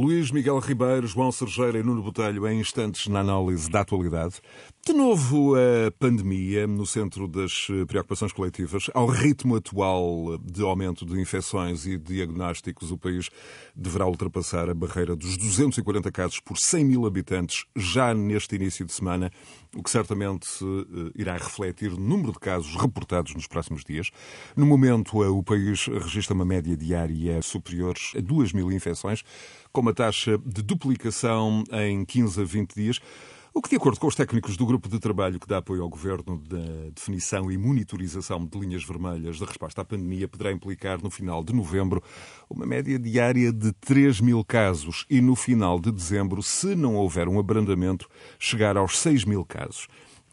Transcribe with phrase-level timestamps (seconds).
[0.00, 4.36] Luís Miguel Ribeiro, João Sergeira e Nuno Botelho em instantes na análise da atualidade.
[4.86, 8.88] De novo, a pandemia no centro das preocupações coletivas.
[8.94, 13.28] Ao ritmo atual de aumento de infecções e diagnósticos, o país
[13.74, 18.92] deverá ultrapassar a barreira dos 240 casos por 100 mil habitantes já neste início de
[18.92, 19.32] semana,
[19.76, 24.10] o que certamente eh, irá refletir no número de casos reportados nos próximos dias.
[24.56, 29.22] No momento, eh, o país registra uma média diária superior a 2 mil infecções,
[29.78, 33.00] com uma taxa de duplicação em 15 a 20 dias.
[33.54, 35.88] O que, de acordo com os técnicos do grupo de trabalho que dá apoio ao
[35.88, 41.10] governo da definição e monitorização de linhas vermelhas da resposta à pandemia, poderá implicar no
[41.10, 42.02] final de novembro
[42.50, 47.28] uma média diária de 3 mil casos e no final de dezembro, se não houver
[47.28, 49.86] um abrandamento, chegar aos 6 mil casos.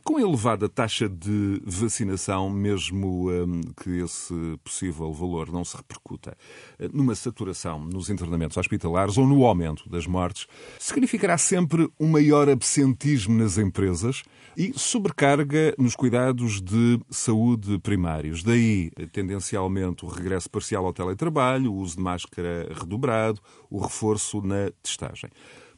[0.08, 6.38] Com a elevada taxa de vacinação, mesmo hum, que esse possível valor não se repercuta
[6.78, 10.46] eh, numa saturação nos internamentos hospitalares ou no aumento das mortes,
[10.78, 14.22] significará sempre um maior absentismo nas empresas
[14.56, 18.44] e sobrecarga nos cuidados de saúde primários.
[18.44, 24.70] Daí, tendencialmente, o regresso parcial ao teletrabalho, o uso de máscara redobrado, o reforço na
[24.84, 25.32] testagem.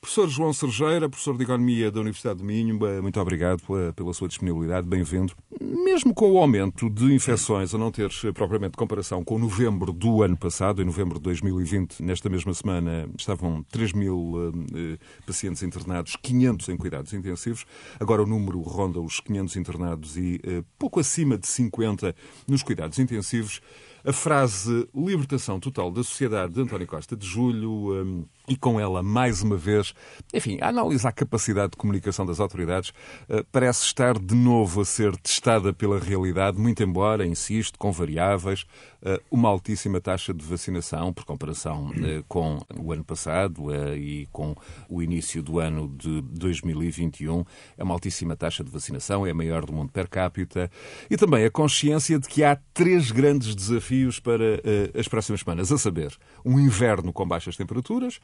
[0.08, 3.62] Professor João Sergeira, professor de Economia da Universidade de Minho, muito obrigado
[3.94, 5.34] pela sua disponibilidade, bem-vindo.
[5.60, 10.38] Mesmo com o aumento de infecções, a não ter propriamente comparação com novembro do ano
[10.38, 14.34] passado, em novembro de 2020, nesta mesma semana, estavam 3 mil
[14.74, 17.66] eh, pacientes internados, 500 em cuidados intensivos.
[18.00, 22.16] Agora o número ronda os 500 internados e eh, pouco acima de 50
[22.48, 23.62] nos cuidados intensivos.
[24.08, 29.04] A frase libertação total da sociedade de António Costa de Julho um, e com ela,
[29.04, 29.94] mais uma vez,
[30.34, 32.92] enfim, a análise à capacidade de comunicação das autoridades
[33.28, 38.62] uh, parece estar de novo a ser testada pela realidade, muito embora, insisto, com variáveis,
[39.02, 44.56] uh, uma altíssima taxa de vacinação, por comparação uh, com o ano passado e com
[44.88, 47.44] o início do ano de 2021.
[47.78, 50.72] É uma altíssima taxa de vacinação, é a maior do mundo per capita.
[51.12, 55.42] E também a consciência de que há três grandes desafios desafios para uh, as próximas
[55.42, 56.16] semanas, a saber,
[56.46, 58.20] um inverno com baixas temperaturas,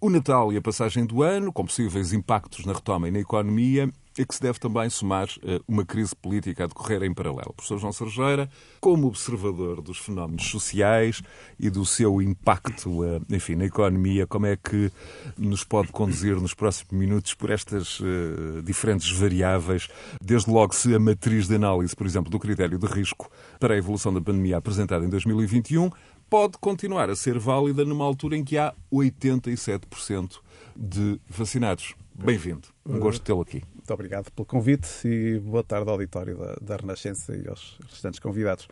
[0.00, 3.90] o Natal e a passagem do ano, com possíveis impactos na retoma e na economia,
[4.18, 7.52] e que se deve também somar uh, uma crise política a decorrer em paralelo.
[7.54, 8.48] Professor João Sergeira,
[8.80, 11.22] como observador dos fenómenos sociais
[11.58, 14.90] e do seu impacto, uh, enfim, na economia, como é que
[15.36, 19.88] nos pode conduzir nos próximos minutos por estas uh, diferentes variáveis,
[20.20, 23.76] desde logo se a matriz de análise, por exemplo, do critério de risco para a
[23.76, 25.90] evolução da pandemia apresentada em 2021
[26.28, 30.40] pode continuar a ser válida numa altura em que há 87%
[30.76, 31.94] de vacinados.
[32.14, 32.68] Bem-vindo.
[32.84, 33.62] Um gosto tê-lo aqui.
[33.86, 38.18] Muito obrigado pelo convite e boa tarde ao auditório da, da Renascença e aos restantes
[38.18, 38.66] convidados.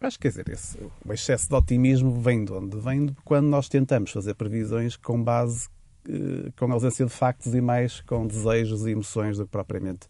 [0.00, 2.78] Acho que, dizer, esse, o excesso de otimismo vem de onde?
[2.78, 5.68] Vem de quando nós tentamos fazer previsões com base,
[6.56, 10.06] com ausência de factos e mais com desejos e emoções do que propriamente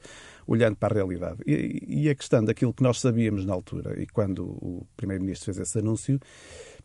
[0.47, 1.41] olhando para a realidade.
[1.47, 5.69] E, e a questão daquilo que nós sabíamos na altura e quando o Primeiro-Ministro fez
[5.69, 6.19] esse anúncio,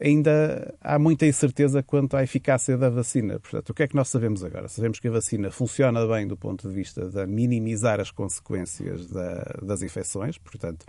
[0.01, 3.39] ainda há muita incerteza quanto à eficácia da vacina.
[3.39, 4.67] Portanto, o que é que nós sabemos agora?
[4.67, 9.59] Sabemos que a vacina funciona bem do ponto de vista de minimizar as consequências da,
[9.61, 10.85] das infecções, portanto,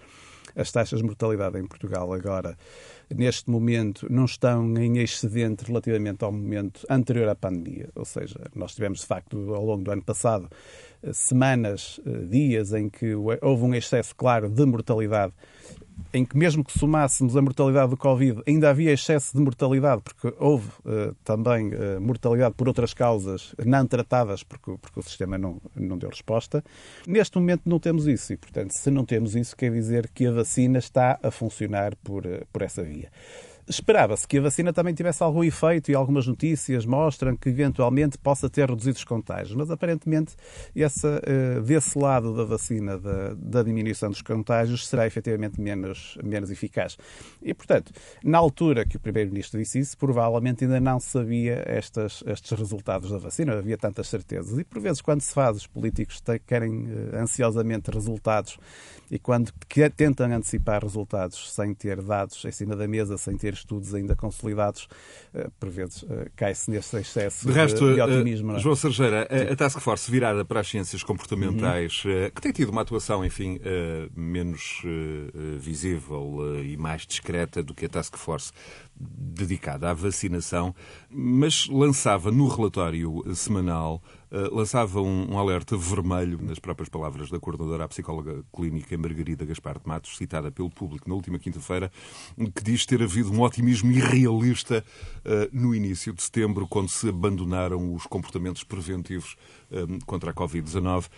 [0.56, 2.56] as taxas de mortalidade em Portugal agora,
[3.14, 7.90] neste momento, não estão em excedente relativamente ao momento anterior à pandemia.
[7.94, 10.48] Ou seja, nós tivemos, de facto, ao longo do ano passado,
[11.12, 15.32] semanas, eh, dias em que houve um excesso claro de mortalidade
[16.12, 20.32] em que mesmo que somássemos a mortalidade do Covid, ainda havia excesso de mortalidade, porque
[20.38, 25.60] houve uh, também uh, mortalidade por outras causas não tratadas, porque, porque o sistema não,
[25.74, 26.64] não deu resposta.
[27.06, 30.32] Neste momento não temos isso e, portanto, se não temos isso, quer dizer que a
[30.32, 33.10] vacina está a funcionar por, uh, por essa via.
[33.66, 38.50] Esperava-se que a vacina também tivesse algum efeito e algumas notícias mostram que eventualmente possa
[38.50, 40.34] ter reduzido os contágios, mas aparentemente
[40.76, 46.50] essa, eh, desse lado da vacina, da, da diminuição dos contágios, será efetivamente menos, menos
[46.50, 46.98] eficaz.
[47.42, 47.90] E, portanto,
[48.22, 53.18] na altura que o Primeiro-Ministro disse isso, provavelmente ainda não sabia estas, estes resultados da
[53.18, 54.58] vacina, havia tantas certezas.
[54.58, 58.58] E, por vezes, quando se faz, os políticos querem eh, ansiosamente resultados
[59.10, 59.52] e quando
[59.96, 64.88] tentam antecipar resultados sem ter dados em cima da mesa, sem ter estudos ainda consolidados,
[65.32, 68.56] eh, por vezes eh, cai-se nesse excesso de, resto, de eh, otimismo.
[68.56, 68.58] É?
[68.58, 72.30] João Sergeira, a Task Force virada para as ciências comportamentais, uhum.
[72.34, 73.58] que tem tido uma atuação, enfim,
[74.14, 74.82] menos
[75.58, 78.52] visível e mais discreta do que a Task Force
[78.96, 80.74] dedicada à vacinação,
[81.10, 87.38] mas lançava no relatório semanal uh, lançava um, um, alerta vermelho, nas próprias palavras da
[87.38, 91.90] coordenadora, a psicóloga clínica Margarida Gaspar de Matos, citada pelo público na última quinta-feira,
[92.54, 94.84] que diz ter havido um otimismo irrealista
[95.24, 99.36] uh, no início de setembro, quando se abandonaram os comportamentos preventivos
[100.06, 101.08] contra a Covid-19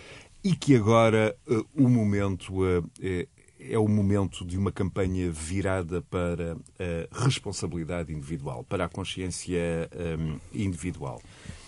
[0.43, 1.37] e que agora
[1.75, 2.65] o momento
[3.03, 3.27] é,
[3.59, 6.57] é o momento de uma campanha virada para
[7.11, 9.89] a responsabilidade individual, para a consciência
[10.19, 11.21] um, individual.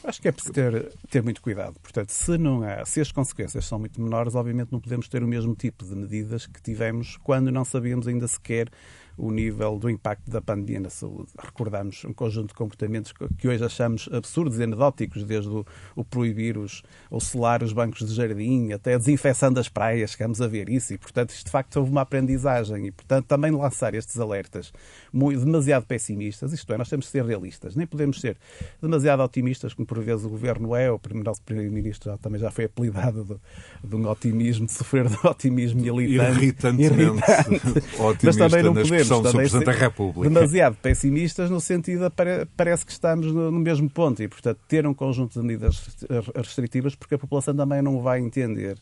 [0.05, 1.79] Acho que é preciso ter, ter muito cuidado.
[1.81, 5.29] Portanto, se, não há, se as consequências são muito menores, obviamente não podemos ter o
[5.29, 8.71] mesmo tipo de medidas que tivemos quando não sabíamos ainda sequer
[9.19, 11.29] o nível do impacto da pandemia na saúde.
[11.39, 15.67] Recordamos um conjunto de comportamentos que hoje achamos absurdos e anedóticos, desde o,
[15.97, 20.41] o proibir os, ou selar os bancos de jardim, até a desinfecção das praias, chegamos
[20.41, 23.95] a ver isso, e portanto isto de facto houve uma aprendizagem, e portanto também lançar
[23.95, 24.73] estes alertas
[25.13, 28.37] muito, demasiado pessimistas, isto é, nós temos de ser realistas, nem podemos ser
[28.81, 33.25] demasiado otimistas, como por vezes o Governo é, o nosso Primeiro-Ministro também já foi apelidado
[33.25, 36.39] de, de, um otimismo, de sofrer de otimismo militante.
[36.39, 37.83] Irritantemente irritante.
[38.23, 39.33] Mas também não podemos do Sr.
[39.33, 40.29] Presidente da República.
[40.29, 44.95] Demasiado pessimistas no sentido de parece que estamos no mesmo ponto e, portanto, ter um
[44.95, 45.89] conjunto de medidas
[46.35, 48.79] restritivas porque a população também não vai entender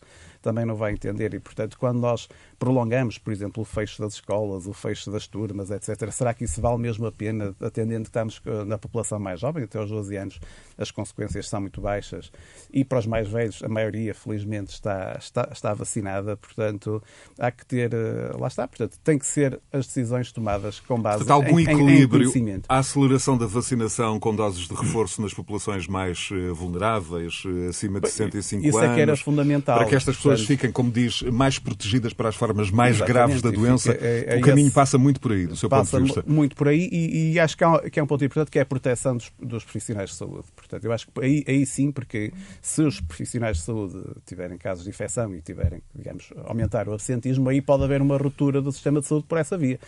[0.46, 1.34] também não vai entender.
[1.34, 2.28] E, portanto, quando nós
[2.58, 6.60] prolongamos, por exemplo, o fecho das escolas, o fecho das turmas, etc., será que isso
[6.60, 10.40] vale mesmo a pena, atendendo que estamos na população mais jovem, até aos 12 anos,
[10.78, 12.30] as consequências são muito baixas.
[12.72, 16.36] E para os mais velhos, a maioria, felizmente, está, está, está vacinada.
[16.36, 17.02] Portanto,
[17.38, 17.92] há que ter.
[17.92, 18.66] Eh, lá está.
[18.66, 22.30] Portanto, tem que ser as decisões tomadas com base portanto, algum em, equilíbrio.
[22.36, 27.68] Em a aceleração da vacinação com doses de reforço nas populações mais eh, vulneráveis, eh,
[27.68, 28.84] acima de 65 Isso anos.
[28.84, 29.78] Isso é que era fundamental.
[29.78, 33.42] Para que estas pessoas portanto, fiquem, como diz, mais protegidas para as formas mais graves
[33.42, 33.92] da doença.
[33.92, 36.24] É, é, o caminho esse, passa muito por aí, do seu ponto de vista.
[36.26, 38.62] muito por aí e, e acho que, há, que é um ponto importante que é
[38.62, 40.44] a proteção dos, dos profissionais de saúde.
[40.54, 44.84] Portanto, eu acho que aí, aí sim, porque se os profissionais de saúde tiverem casos
[44.84, 49.00] de infecção e tiverem, digamos, aumentar o absentismo, aí pode haver uma ruptura do sistema
[49.00, 49.78] de saúde por essa via.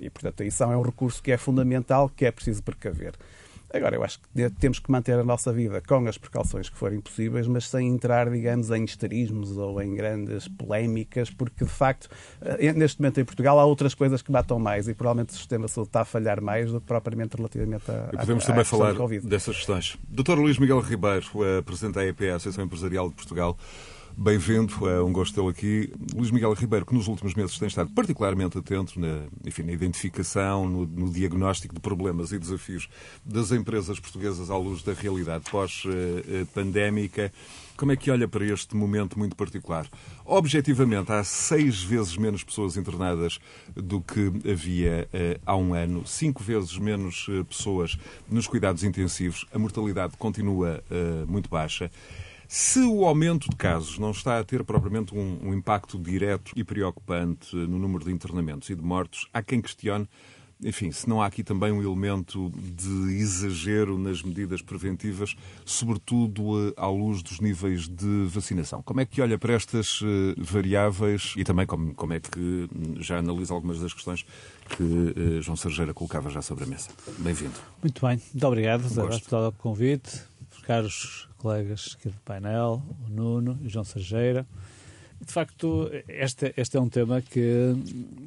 [0.00, 3.14] E, portanto, isso é um recurso que é fundamental, que é preciso precaver.
[3.72, 7.00] Agora, eu acho que temos que manter a nossa vida com as precauções que forem
[7.00, 12.08] possíveis, mas sem entrar, digamos, em histerismos ou em grandes polémicas, porque, de facto,
[12.42, 15.66] eh, neste momento em Portugal há outras coisas que matam mais e provavelmente o sistema
[15.66, 18.10] de saúde está a falhar mais do que propriamente relativamente a.
[18.12, 19.96] E podemos a, também falar dessas questões.
[20.08, 20.34] Dr.
[20.38, 23.56] Luís Miguel Ribeiro, eh, Presidente da EPA, Associação Empresarial de Portugal.
[24.16, 25.90] Bem-vindo, é um gosto tê-lo aqui.
[26.14, 30.68] Luís Miguel Ribeiro, que nos últimos meses tem estado particularmente atento na, enfim, na identificação,
[30.68, 32.88] no, no, diagnóstico de problemas e desafios
[33.24, 37.32] das empresas portuguesas à luz da realidade pós-pandémica.
[37.74, 39.88] Como é que olha para este momento muito particular?
[40.26, 43.38] Objetivamente, há seis vezes menos pessoas internadas
[43.74, 47.98] do que havia uh, há um ano, cinco vezes menos uh, pessoas
[48.30, 51.90] nos cuidados intensivos, a mortalidade continua uh, muito baixa.
[52.54, 56.62] Se o aumento de casos não está a ter propriamente um, um, impacto direto e
[56.62, 60.06] preocupante no número de internamentos e de mortos, há quem questione,
[60.62, 65.34] enfim, se não há aqui também um elemento de exagero nas medidas preventivas,
[65.64, 68.82] sobretudo eh, à luz dos níveis de vacinação.
[68.82, 73.20] Como é que olha para estas eh, variáveis e também como, como é que já
[73.20, 74.26] analisa algumas das questões
[74.76, 76.90] que uh, João Sergeira colocava já sobre a mesa?
[77.16, 77.54] Bem-vindo.
[77.82, 80.30] Muito bem, muito obrigado um pelo convite.
[80.64, 84.46] Caros colegas aqui do painel, o Nuno o João Sergeira.
[85.20, 87.74] De facto, este, este é um tema que,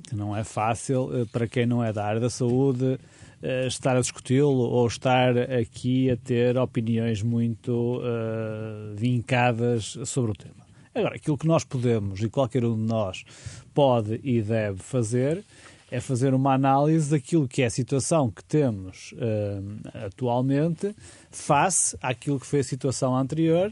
[0.07, 2.97] que não é fácil eh, para quem não é da área da saúde
[3.41, 10.33] eh, estar a discuti-lo ou estar aqui a ter opiniões muito uh, vincadas sobre o
[10.33, 10.65] tema.
[10.93, 13.25] Agora, aquilo que nós podemos e qualquer um de nós
[13.73, 15.43] pode e deve fazer
[15.91, 20.95] é fazer uma análise daquilo que é a situação que temos uh, atualmente
[21.29, 23.71] face àquilo que foi a situação anterior,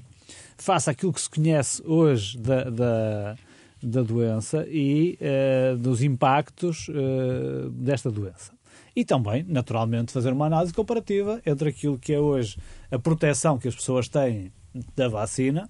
[0.57, 3.37] face àquilo que se conhece hoje da, da,
[3.81, 8.53] da doença e uh, dos impactos uh, desta doença.
[8.95, 12.57] E também, naturalmente, fazer uma análise comparativa entre aquilo que é hoje
[12.91, 14.51] a proteção que as pessoas têm
[14.95, 15.67] da vacina.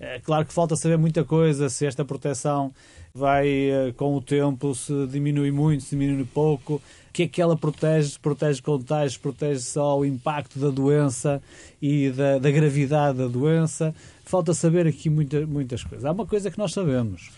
[0.00, 2.72] É claro que falta saber muita coisa, se esta proteção
[3.14, 7.42] vai eh, com o tempo, se diminui muito, se diminui pouco, o que é que
[7.42, 11.42] ela protege, protege contágios, protege só o impacto da doença
[11.82, 13.94] e da, da gravidade da doença.
[14.24, 16.06] Falta saber aqui muita, muitas coisas.
[16.06, 17.30] Há uma coisa que nós sabemos,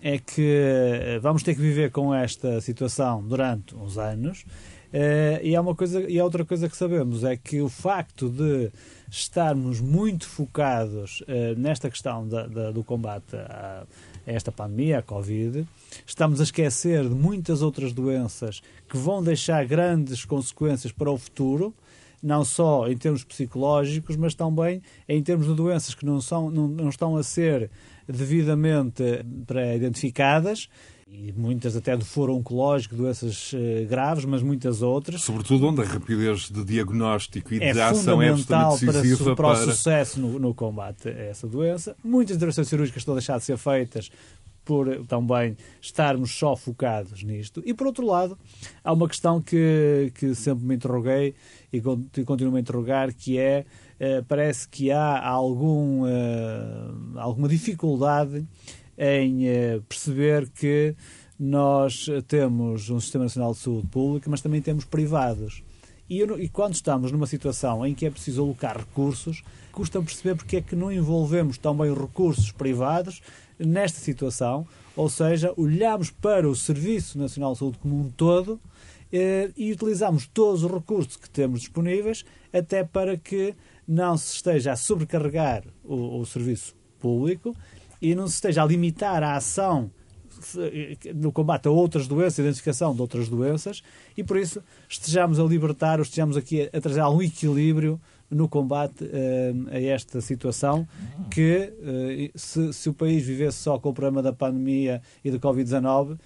[0.00, 4.44] é que eh, vamos ter que viver com esta situação durante uns anos.
[4.92, 8.30] Uh, e há uma coisa e há outra coisa que sabemos é que o facto
[8.30, 8.70] de
[9.10, 13.84] estarmos muito focados uh, nesta questão da, da, do combate à,
[14.26, 15.66] esta pandemia, a Covid,
[16.04, 21.74] estamos a esquecer de muitas outras doenças que vão deixar grandes consequências para o futuro,
[22.22, 26.66] não só em termos psicológicos, mas também em termos de doenças que não, são, não,
[26.66, 27.70] não estão a ser
[28.08, 29.02] devidamente
[29.46, 30.68] pré-identificadas
[31.08, 35.22] e muitas até de foro oncológico, doenças uh, graves, mas muitas outras.
[35.22, 39.52] Sobretudo onde a rapidez de diagnóstico e é de ação é absolutamente decisiva para, para,
[39.52, 41.96] o sucesso no, no, combate a essa doença.
[42.02, 44.10] Muitas intervenções cirúrgicas estão a deixar de ser feitas
[44.64, 47.62] por também estarmos só focados nisto.
[47.64, 48.36] E, por outro lado,
[48.82, 51.36] há uma questão que, que sempre me interroguei
[51.72, 51.80] e
[52.24, 53.64] continuo a interrogar, que é,
[54.00, 56.02] uh, parece que há algum,
[57.14, 58.44] alguma dificuldade
[58.98, 60.94] em eh, perceber que
[61.38, 65.62] nós temos um Sistema Nacional de Saúde Pública, mas também temos privados.
[66.08, 70.56] E, e, quando estamos numa situação em que é preciso alocar recursos, custa perceber porque
[70.56, 73.20] é que não envolvemos também recursos privados
[73.58, 78.60] nesta situação, ou seja, olhamos para o Serviço Nacional de Saúde como um todo
[79.12, 83.54] eh, e utilizamos todos os recursos que temos disponíveis até para que
[83.86, 87.54] não se esteja a sobrecarregar o, o serviço público
[88.00, 89.90] e não se esteja a limitar a ação
[91.14, 93.82] no combate a outras doenças, a identificação de outras doenças,
[94.16, 99.04] e por isso estejamos a libertar, ou estejamos aqui a, trazer algum equilíbrio no combate
[99.04, 100.86] uh, a esta situação
[101.30, 105.38] que, uh, se, se, o país vivesse só com o problema da pandemia e da
[105.38, 106.18] Covid-19, uh,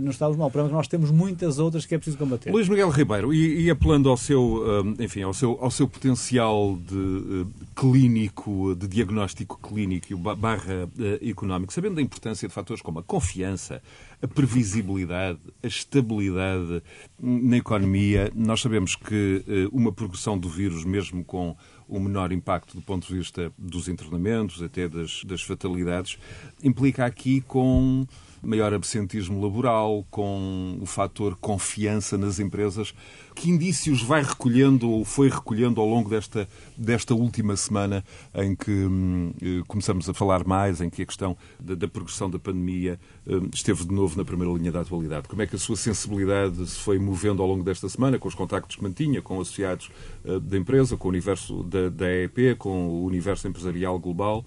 [0.00, 0.48] não estávamos mal.
[0.48, 2.50] O problema é que nós temos muitas outras que é preciso combater.
[2.50, 4.62] Luís Miguel Ribeiro, e, e apelando ao seu,
[4.98, 10.88] enfim, ao seu, ao seu potencial de clínico, de diagnóstico clínico barra
[11.20, 13.82] económico, sabendo da importância de fatores como a confiança,
[14.22, 16.80] a previsibilidade, a estabilidade
[17.20, 21.56] na economia, nós sabemos que uma progressão do vírus, mesmo com
[21.88, 26.18] um menor impacto do ponto de vista dos internamentos, até das, das fatalidades,
[26.62, 28.06] implica aqui com
[28.42, 32.92] maior absentismo laboral, com o fator confiança nas empresas.
[33.34, 38.70] Que indícios vai recolhendo ou foi recolhendo ao longo desta, desta última semana em que
[38.70, 43.00] hum, eh, começamos a falar mais, em que a questão da, da progressão da pandemia
[43.26, 45.28] hum, esteve de novo na primeira linha da atualidade?
[45.28, 48.34] Como é que a sua sensibilidade se foi movendo ao longo desta semana, com os
[48.34, 49.90] contactos que mantinha, com associados
[50.24, 54.44] uh, da empresa, com o universo da, da EEP, com o universo empresarial global?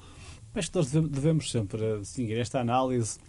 [0.53, 3.19] Mas nós devemos sempre distinguir esta análise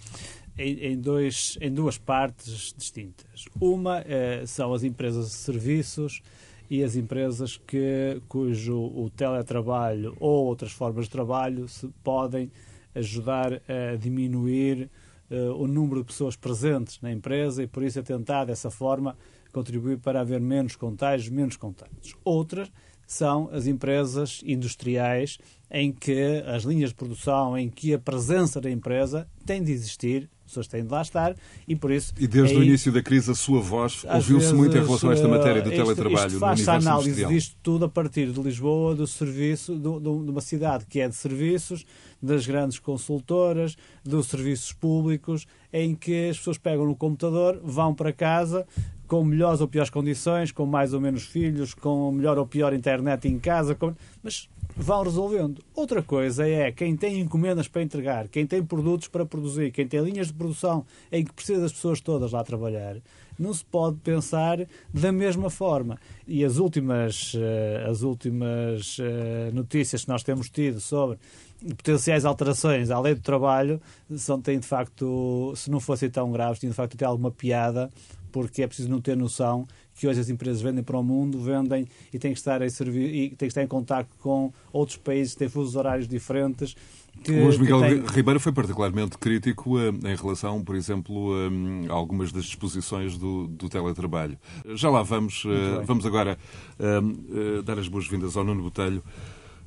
[0.58, 3.44] em, em, dois, em duas partes distintas.
[3.60, 6.22] Uma eh, são as empresas de serviços
[6.68, 12.50] e as empresas que, cujo o teletrabalho ou outras formas de trabalho se podem
[12.94, 14.90] ajudar a diminuir
[15.30, 19.16] uh, o número de pessoas presentes na empresa e por isso a tentar dessa forma
[19.52, 22.16] contribuir para haver menos contágios, menos contágios.
[22.24, 22.70] Outras
[23.06, 25.38] são as empresas industriais
[25.70, 30.28] em que as linhas de produção, em que a presença da empresa tem de existir
[30.46, 31.34] pessoas têm de lá estar
[31.66, 32.12] e por isso...
[32.18, 35.12] E desde aí, o início da crise a sua voz ouviu-se muito em relação a
[35.12, 37.30] esta matéria do isto, teletrabalho isto faz no universo análise industrial.
[37.30, 41.08] disto tudo a partir de Lisboa, do serviço, do, do, de uma cidade que é
[41.08, 41.84] de serviços,
[42.22, 48.12] das grandes consultoras, dos serviços públicos, em que as pessoas pegam no computador, vão para
[48.12, 48.66] casa,
[49.06, 53.28] com melhores ou piores condições, com mais ou menos filhos, com melhor ou pior internet
[53.28, 53.94] em casa, com...
[54.22, 55.62] mas vão resolvendo.
[55.74, 60.00] Outra coisa é quem tem encomendas para entregar, quem tem produtos para produzir, quem tem
[60.00, 62.96] linhas de produção em que precisa das pessoas todas lá trabalhar,
[63.38, 65.98] não se pode pensar da mesma forma.
[66.26, 71.18] E as últimas, eh, as últimas eh, notícias que nós temos tido sobre
[71.76, 73.80] potenciais alterações à lei do trabalho
[74.16, 77.90] são, têm de facto, se não fossem tão graves, têm de facto até alguma piada,
[78.30, 79.66] porque é preciso não ter noção
[79.96, 83.14] que hoje as empresas vendem para o mundo, vendem e têm que estar em, servir,
[83.14, 86.76] e têm que estar em contato com outros países que têm fusos horários diferentes.
[87.24, 88.06] Que, Luís Miguel tem...
[88.06, 93.46] Ribeiro foi particularmente crítico uh, em relação, por exemplo, uh, a algumas das disposições do,
[93.46, 94.38] do teletrabalho.
[94.74, 95.44] Já lá vamos.
[95.44, 96.38] Uh, vamos agora
[97.64, 99.02] dar as boas-vindas ao Nuno Botelho.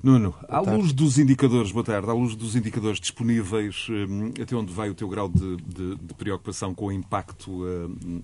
[0.02, 3.88] Nuno, à luz dos indicadores, boa tarde, à luz dos indicadores disponíveis,
[4.42, 7.66] até onde vai o teu grau de, de, de preocupação com o impacto,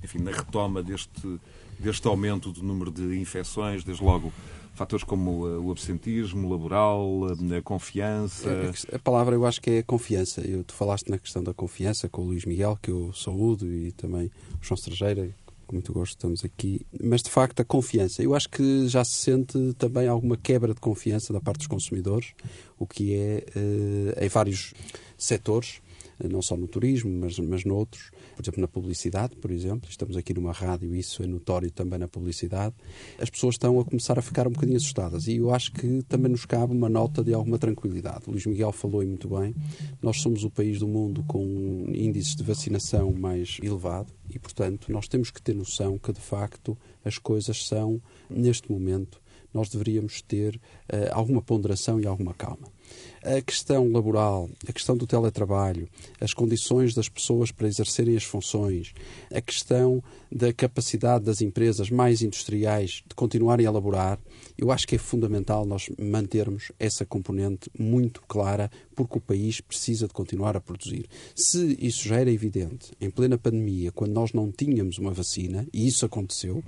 [0.02, 1.38] enfim, na retoma deste,
[1.86, 4.34] deste aumento do número de infecções, desde logo
[4.74, 8.50] fatores como eh, o absentismo laboral, a confiança.
[8.92, 10.42] A palavra eu acho que é confiança.
[10.42, 13.92] Eu, tu falaste na questão da confiança com o Luís Miguel, que eu saúdo, e
[13.94, 15.30] também o João Estrangeira,
[15.66, 16.86] com muito gosto estamos aqui.
[17.02, 18.22] Mas de facto a confiança.
[18.22, 22.34] Eu acho que já se sente também alguma quebra de confiança da parte dos consumidores,
[22.78, 24.74] o que é uh, em vários
[25.18, 25.85] setores, eh,
[26.24, 28.12] não só no turismo, mas, mas noutros.
[28.36, 32.08] Por exemplo, na publicidade, por exemplo, estamos aqui numa rádio, isso é notório também na
[32.08, 32.76] publicidade,
[33.20, 35.28] as pessoas estão a começar a ficar um bocadinho assustadas.
[35.28, 38.24] E eu acho que também nos cabe uma nota de alguma tranquilidade.
[38.28, 39.54] O Luís Miguel falou e muito bem,
[40.02, 45.08] nós somos o país do mundo com índices de vacinação mais elevado e, portanto, nós
[45.08, 49.22] temos que ter noção que, de facto, as coisas são, neste momento,
[49.54, 52.75] nós deveríamos ter uh, alguma ponderação e alguma calma
[53.24, 55.90] a questão laboral, a questão do teletrabalho,
[56.22, 58.94] as condições das pessoas para exercerem as funções,
[59.34, 64.20] a questão da capacidade das empresas mais industriais de continuarem a elaborar,
[64.58, 70.08] eu acho que é fundamental nós mantermos essa componente muito clara, porque o país precisa
[70.08, 71.06] de continuar a produzir.
[71.36, 75.88] Se isso já era evidente em plena pandemia, quando nós não tínhamos uma vacina, e
[75.88, 76.64] isso aconteceu,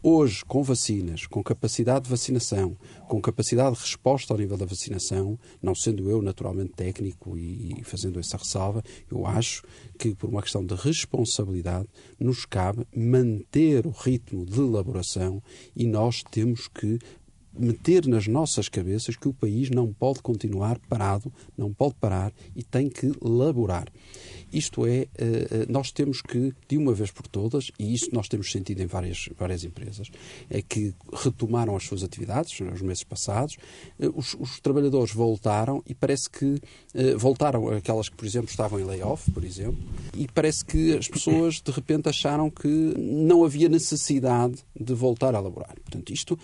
[0.00, 2.76] Hoje, com vacinas, com capacidade de vacinação,
[3.08, 8.20] com capacidade de resposta ao nível da vacinação, não sendo eu naturalmente técnico e fazendo
[8.20, 9.64] essa ressalva, eu acho
[9.98, 15.42] que, por uma questão de responsabilidade, nos cabe manter o ritmo de elaboração
[15.74, 17.00] e nós temos que
[17.58, 22.62] meter nas nossas cabeças que o país não pode continuar parado, não pode parar e
[22.62, 23.88] tem que laborar.
[24.52, 28.28] Isto é, eh, eh, nós temos que, de uma vez por todas, e isso nós
[28.28, 30.10] temos sentido em várias, várias empresas,
[30.48, 33.56] é que retomaram as suas atividades nos meses passados,
[34.00, 36.60] eh, os, os trabalhadores voltaram e parece que
[37.16, 39.78] voltaram aquelas que, por exemplo, estavam em layoff, por exemplo,
[40.16, 45.40] e parece que as pessoas de repente acharam que não havia necessidade de voltar a
[45.40, 45.74] laborar.
[45.80, 46.38] Portanto, isto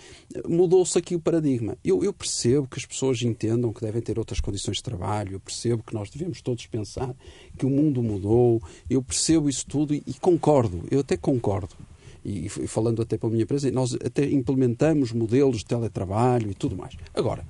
[0.47, 1.77] mudou-se aqui o paradigma.
[1.83, 5.39] Eu, eu percebo que as pessoas entendam que devem ter outras condições de trabalho, eu
[5.39, 7.15] percebo que nós devemos todos pensar
[7.57, 11.75] que o mundo mudou, eu percebo isso tudo e, e concordo, eu até concordo.
[12.23, 16.75] E falando até para a minha empresa, nós até implementamos modelos de teletrabalho e tudo
[16.75, 16.95] mais.
[17.13, 17.45] Agora,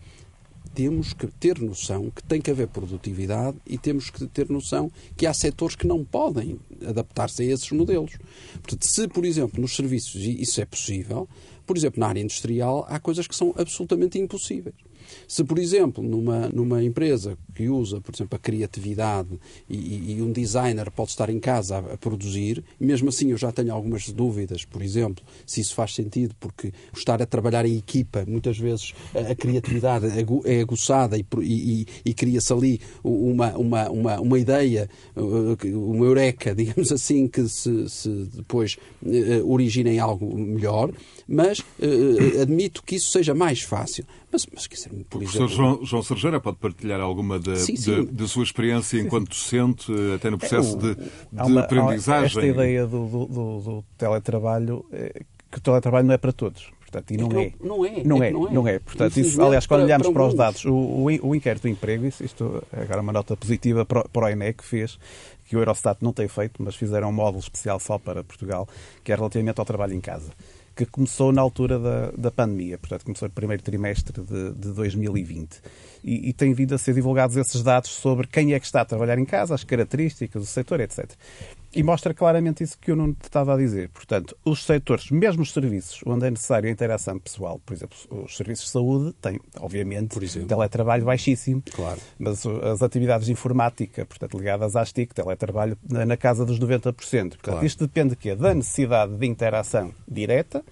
[0.75, 5.25] temos que ter noção que tem que haver produtividade e temos que ter noção que
[5.25, 8.18] há setores que não podem adaptar-se a esses modelos.
[8.56, 11.30] Portanto, se, por exemplo, nos serviços isso é possível,
[11.66, 14.75] por exemplo, na área industrial, há coisas que são absolutamente impossíveis.
[15.25, 20.32] Se, por exemplo, numa, numa empresa que usa, por exemplo, a criatividade e, e um
[20.32, 24.66] designer pode estar em casa a, a, produzir, mesmo assim eu já tenho algumas dúvidas,
[24.66, 29.32] por exemplo, se isso faz sentido, porque estar a trabalhar em equipa, muitas vezes a,
[29.32, 34.89] a criatividade é, é aguçada e, e, e cria-se ali uma, uma, uma, uma ideia,
[35.15, 40.91] uma eureka, digamos assim, que se, se depois uh, origina em algo melhor,
[41.28, 44.06] mas uh, admito que isso seja mais fácil.
[44.32, 45.15] Mas, mas quer dizer, por exemplo...
[45.15, 48.27] O professor João, João Sergeira pode partilhar alguma da, sim, sim.
[48.27, 52.25] sua experiência enquanto docente, até no processo é, de, de uma, aprendizagem?
[52.25, 56.71] Esta ideia do, do, do, do teletrabalho, é, que o teletrabalho não é para todos.
[56.79, 58.03] Portanto, e não, é, não, é.
[58.03, 58.31] Não é.
[58.31, 58.51] Não é.
[58.51, 58.79] Não é.
[58.79, 62.05] Portanto, isso, aliás, quando olhamos para, para, os dados, o, o, o inquérito do emprego,
[62.05, 64.97] isto, agora uma nota positiva para, para o INEC que fez,
[65.45, 68.67] que o Eurostat não tem feito, mas fizeram um módulo especial só para Portugal,
[69.03, 70.31] que é relativamente ao trabalho em casa
[70.75, 75.62] que começou na altura da, da pandemia, portanto, começou no primeiro trimestre de, de 2020.
[76.08, 78.86] E, e tem vindo a ser divulgados esses dados sobre quem é que está a
[78.86, 81.10] trabalhar em casa, as características do setor, etc.
[81.76, 83.89] E mostra claramente isso que eu não estava a dizer.
[83.89, 88.38] Portanto, os setores, mesmo os serviços onde é necessário a interação pessoal, por exemplo, os
[88.38, 90.48] serviços de saúde têm, obviamente, por exemplo.
[90.48, 92.00] teletrabalho baixíssimo, claro.
[92.18, 96.94] mas as atividades de informática, portanto, ligadas às TIC, teletrabalho na casa dos 90%.
[96.94, 97.65] Portanto, claro.
[97.65, 98.36] isto depende de quê?
[98.36, 100.63] Da necessidade de interação direta,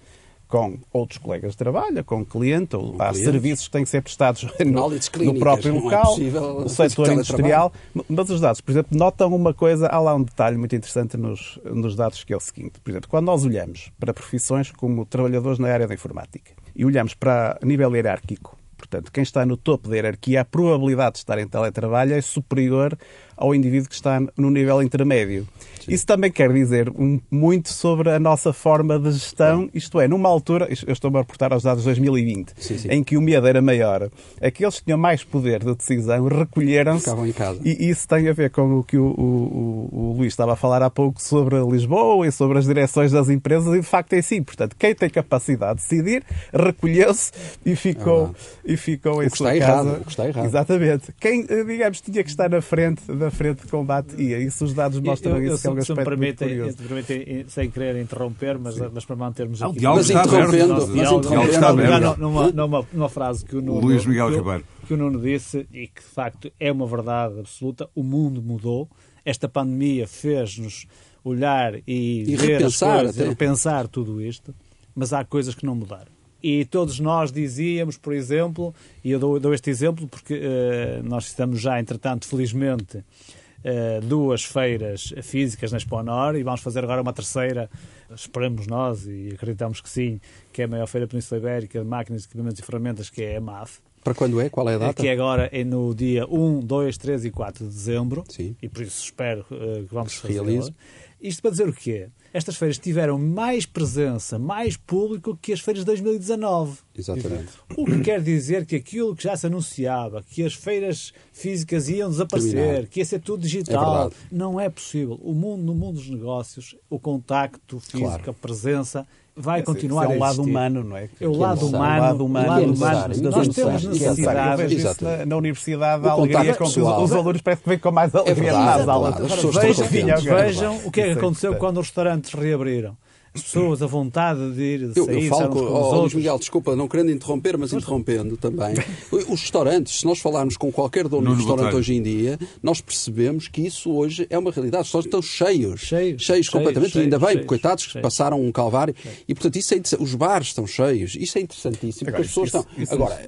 [0.54, 4.46] com outros colegas de trabalho, com cliente, ou há serviços que têm que ser prestados
[4.64, 4.88] no,
[5.24, 7.72] no próprio é local, é no setor industrial.
[8.08, 11.58] Mas os dados, por exemplo, notam uma coisa, há lá um detalhe muito interessante nos,
[11.64, 12.78] nos dados que é o seguinte.
[12.78, 17.14] Por exemplo, quando nós olhamos para profissões como trabalhadores na área da informática e olhamos
[17.14, 21.48] para nível hierárquico, portanto, quem está no topo da hierarquia, a probabilidade de estar em
[21.48, 22.96] teletrabalho é superior
[23.36, 25.46] ao indivíduo que está no nível intermédio.
[25.84, 25.92] Sim.
[25.92, 26.90] Isso também quer dizer
[27.30, 31.52] muito sobre a nossa forma de gestão, isto é, numa altura, eu estou-me a reportar
[31.52, 32.88] aos dados de 2020, sim, sim.
[32.90, 34.08] em que o medo era maior,
[34.40, 37.04] aqueles que tinham mais poder de decisão recolheram-se.
[37.04, 37.60] Ficavam em casa.
[37.62, 40.82] E isso tem a ver com o que o, o, o, Luís estava a falar
[40.82, 44.42] há pouco sobre Lisboa e sobre as direções das empresas, e de facto é assim.
[44.42, 47.30] Portanto, quem tem capacidade de decidir recolheu-se
[47.64, 48.34] e ficou,
[48.66, 49.56] é e ficou em sua casa.
[49.56, 50.46] Errado, o que está errado.
[50.46, 51.12] Exatamente.
[51.20, 54.38] Quem, digamos, tinha que estar na frente da frente de combate ia.
[54.38, 57.44] Isso os dados mostram eu, eu, isso, que é um aspecto me permitem, muito permitem,
[57.48, 59.82] sem querer interromper, mas, mas para mantermos aqui...
[59.82, 62.16] Mas interrompendo, mas interrompendo.
[62.18, 63.80] Numa, numa, numa frase que o Nuno...
[63.80, 64.64] Luís Miguel Ribeiro.
[64.86, 68.88] Que o Nuno disse, e que de facto é uma verdade absoluta, o mundo mudou,
[69.24, 70.86] esta pandemia fez-nos
[71.24, 74.54] olhar e, e ver repensar, as coisas, repensar tudo isto,
[74.94, 76.13] mas há coisas que não mudaram.
[76.46, 81.24] E todos nós dizíamos, por exemplo, e eu dou, dou este exemplo porque uh, nós
[81.28, 87.14] estamos já, entretanto, felizmente, uh, duas feiras físicas na Exponor e vamos fazer agora uma
[87.14, 87.70] terceira,
[88.14, 90.20] esperamos nós e acreditamos que sim,
[90.52, 93.40] que é a maior feira Península Ibérica de máquinas, equipamentos e ferramentas, que é a
[93.40, 93.78] MAF.
[94.04, 94.50] Para quando é?
[94.50, 95.02] Qual é a data?
[95.02, 98.22] Que agora é no dia 1, 2, 3 e 4 de dezembro.
[98.28, 98.54] Sim.
[98.60, 100.74] E por isso espero uh, que vamos fazer.
[101.22, 102.10] Isto para dizer o quê?
[102.34, 106.78] Estas feiras tiveram mais presença, mais público que as feiras de 2019.
[106.98, 107.52] Exatamente.
[107.76, 112.10] O que quer dizer que aquilo que já se anunciava, que as feiras físicas iam
[112.10, 112.86] desaparecer, Terminar.
[112.88, 115.18] que ia ser tudo digital, é não é possível.
[115.22, 118.30] O mundo, no mundo dos negócios, o contacto físico, claro.
[118.30, 121.08] a presença vai é, continuar é um lado humano, não é?
[121.20, 122.02] É o lado humano.
[122.02, 122.48] lado humano.
[122.48, 123.14] Lado humano.
[123.30, 124.62] Nós temos necessidade.
[124.62, 127.68] Eu vejo isso na, na universidade, a alegria com que os, os alunos parece que
[127.68, 129.14] vêm com mais alegria é nas aulas.
[129.54, 132.96] Vejam, vejam o que é que aconteceu quando os restaurantes reabriram
[133.34, 136.14] as pessoas a vontade de ir de sair, eu, eu falo com, com oh, Luís
[136.14, 138.74] Miguel, desculpa, não querendo interromper, mas interrompendo também.
[139.28, 143.48] Os restaurantes, se nós falarmos com qualquer dono de restaurante hoje em dia, nós percebemos
[143.48, 144.82] que isso hoje é uma realidade.
[144.82, 148.40] Os restaurantes estão cheios, cheios, cheios completamente, cheios, e ainda bem, cheios, coitados que passaram
[148.40, 148.94] um calvário.
[149.26, 152.48] E portanto, isso é os bares estão cheios, isso é interessantíssimo, Agora, porque as pessoas
[152.48, 152.82] isso, estão.
[152.82, 153.20] Isso, Agora,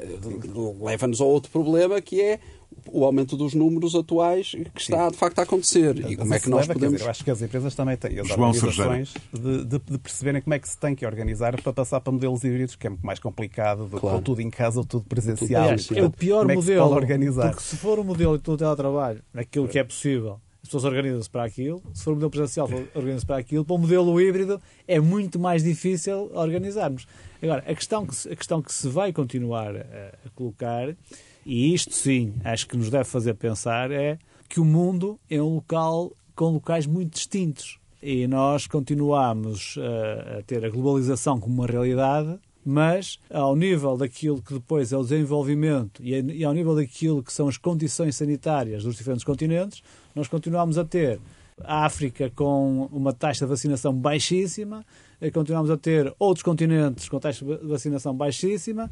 [0.80, 2.38] leva-nos a outro problema que é
[2.92, 5.12] o aumento dos números atuais que está Sim.
[5.12, 6.10] de facto a acontecer.
[6.10, 6.94] E como é que nós leva, podemos.
[6.94, 10.40] Dizer, eu acho que as empresas também têm, as João organizações, de, de, de, perceberem
[10.40, 13.04] como é que se tem que organizar para passar para modelos híbridos, que é muito
[13.04, 14.18] mais complicado do claro.
[14.18, 15.64] que tudo em casa ou tudo presencial.
[15.64, 16.90] Aliás, é o pior é modelo.
[16.90, 17.50] organizar?
[17.50, 20.84] Porque se for o um modelo de todo teletrabalho, aquilo que é possível, as pessoas
[20.84, 21.80] organizam-se para aquilo.
[21.94, 23.64] Se for um modelo presencial, organizam-se para aquilo.
[23.64, 27.06] Para o modelo híbrido, é muito mais difícil organizarmos.
[27.40, 30.88] Agora, a questão que se, a questão que se vai continuar a, a colocar
[31.46, 35.54] e isto sim, acho que nos deve fazer pensar é que o mundo é um
[35.54, 37.78] local com locais muito distintos.
[38.02, 44.42] E nós continuamos a, a ter a globalização como uma realidade, mas ao nível daquilo
[44.42, 48.96] que depois é o desenvolvimento e ao nível daquilo que são as condições sanitárias dos
[48.96, 49.84] diferentes continentes,
[50.16, 51.20] nós continuamos a ter
[51.62, 54.84] a África com uma taxa de vacinação baixíssima,
[55.32, 58.90] continuamos a ter outros continentes com taxa de vacinação baixíssima,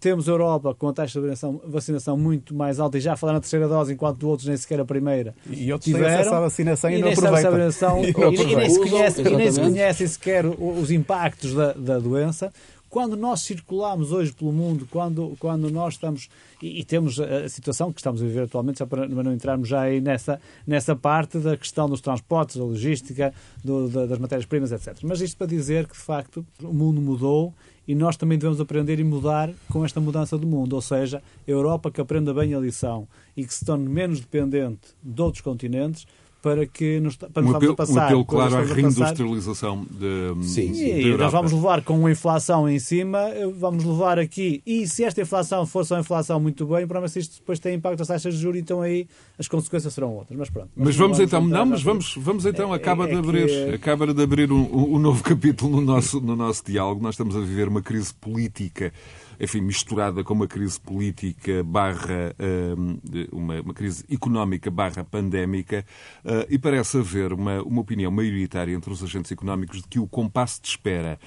[0.00, 3.36] temos a Europa com a taxa de vacinação, vacinação muito mais alta e já falaram
[3.36, 5.34] na terceira dose, enquanto outros nem sequer a primeira.
[5.48, 7.50] E outros tiveram, acesso à vacinação e, e não aproveitam.
[7.50, 11.54] Vacinação, e, não e, e, nem se conhece, e nem se conhecem sequer os impactos
[11.54, 12.50] da, da doença.
[12.88, 16.28] Quando nós circulamos hoje pelo mundo, quando, quando nós estamos
[16.60, 19.82] e, e, temos a situação que estamos a viver atualmente, já para não entrarmos já
[19.82, 23.32] aí nessa, nessa parte da questão dos transportes, da logística,
[23.62, 24.96] do, da, das matérias-primas, etc.
[25.04, 27.54] Mas isto para dizer que, de facto, o mundo mudou
[27.90, 31.50] e nós também devemos aprender e mudar com esta mudança do mundo, ou seja, a
[31.50, 36.06] Europa que aprenda bem a lição e que se torne menos dependente de outros continentes
[36.42, 37.94] para que nos, para um apelo, passar.
[37.94, 40.72] Um apelo claro à reindustrialização de, Sim.
[40.72, 43.20] E nós vamos levar com uma inflação em cima,
[43.58, 47.08] vamos levar aqui, e se esta inflação for só inflação muito bem, o problema é
[47.08, 49.06] se isto depois tem impacto nas taxas de juros, então aí
[49.38, 50.38] as consequências serão outras.
[50.38, 50.70] Mas pronto.
[50.74, 53.74] Mas vamos, vamos então, não, mas vamos, vamos então, é, acaba, é, de abrir, que...
[53.74, 57.02] acaba de abrir um, um novo capítulo no nosso, no nosso diálogo.
[57.02, 58.92] Nós estamos a viver uma crise política
[59.40, 62.34] enfim, misturada com uma crise política barra
[62.76, 62.98] hum,
[63.32, 65.84] uma, uma crise económica barra pandémica
[66.24, 70.06] uh, e parece haver uma, uma opinião maioritária entre os agentes económicos de que o
[70.06, 71.18] compasso de espera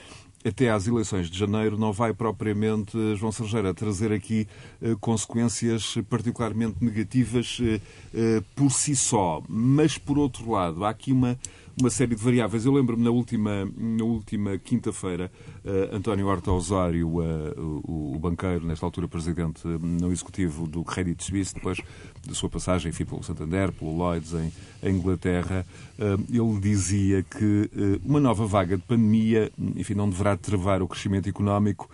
[0.45, 4.47] até às eleições de janeiro não vai propriamente, João Sergeira, trazer aqui
[4.82, 9.41] uh, consequências particularmente negativas uh, por si só.
[9.47, 11.39] Mas, por outro lado, há aqui uma,
[11.79, 12.65] uma série de variáveis.
[12.65, 15.31] Eu lembro-me na última, na última quinta-feira,
[15.65, 20.83] uh, António Horta Osório, uh, o, o, banqueiro, nesta altura presidente uh, no executivo do
[20.83, 21.79] Credit Suisse, depois
[22.27, 25.65] da sua passagem enfim, pelo Santander, pelo Lloyds em, em Inglaterra,
[25.99, 27.69] ele dizia que
[28.03, 31.89] uma nova vaga de pandemia enfim, não deverá travar o crescimento económico,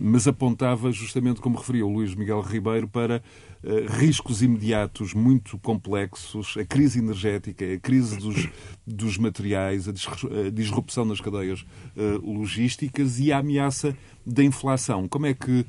[0.00, 3.22] mas apontava justamente, como referia o Luís Miguel Ribeiro, para eh,
[3.88, 8.48] riscos imediatos muito complexos, a crise energética, a crise dos,
[8.86, 9.92] dos materiais, a
[10.52, 11.64] disrupção nas cadeias
[11.96, 13.96] eh, logísticas e a ameaça
[14.26, 15.08] da inflação.
[15.08, 15.64] Como é que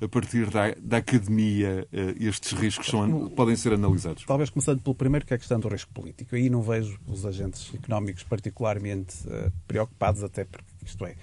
[0.00, 4.24] a partir da, da academia, eh, estes riscos são, podem ser analisados?
[4.24, 6.36] Talvez começando pelo primeiro, que é a questão do risco político.
[6.36, 9.16] Aí não vejo os agentes económicos particularmente
[9.66, 11.16] preocupados, até porque, isto é,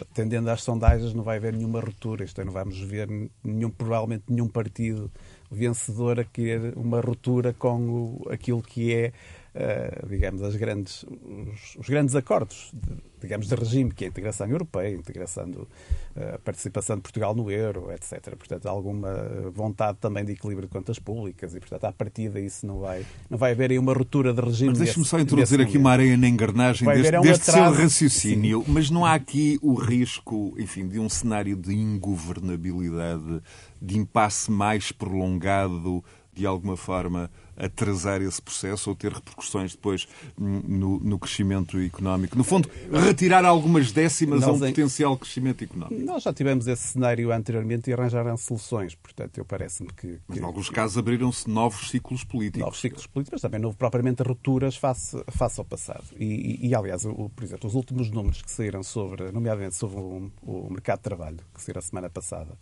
[0.00, 2.24] atendendo às sondagens, não vai haver nenhuma ruptura.
[2.24, 3.08] Isto é, não vamos ver
[3.42, 5.10] nenhum, provavelmente nenhum partido
[5.54, 9.12] vencedor a querer uma ruptura com o, aquilo que é,
[9.54, 14.10] uh, digamos, as grandes, os, os, grandes acordos, de, digamos, de regime, que é a
[14.10, 18.36] integração europeia, a integração do, uh, a participação de Portugal no euro, etc.
[18.36, 19.12] Portanto, alguma
[19.52, 23.38] vontade também de equilíbrio de contas públicas e, portanto, à partida isso não vai, não
[23.38, 24.70] vai haver aí uma ruptura de regime.
[24.70, 28.62] Mas deixe-me só introduzir aqui uma areia na engrenagem vai deste, um deste seu raciocínio,
[28.64, 28.72] Sim.
[28.72, 33.40] mas não há aqui o risco, enfim, de um cenário de ingovernabilidade
[33.80, 36.02] de impasse mais prolongado
[36.34, 42.36] de alguma forma, atrasar esse processo ou ter repercussões depois no, no crescimento económico?
[42.36, 46.02] No fundo, retirar algumas décimas a um potencial crescimento económico.
[46.02, 48.94] Nós já tivemos esse cenário anteriormente e arranjaram soluções.
[48.94, 52.60] Portanto, eu parece-me que, que, Mas, em alguns casos, abriram-se novos ciclos políticos.
[52.60, 56.04] Novos ciclos políticos, mas também não houve propriamente rupturas face, face ao passado.
[56.18, 56.24] E,
[56.64, 60.30] e, e aliás, o, por exemplo, os últimos números que saíram sobre, nomeadamente sobre o,
[60.42, 62.58] o mercado de trabalho, que saíram a semana passada,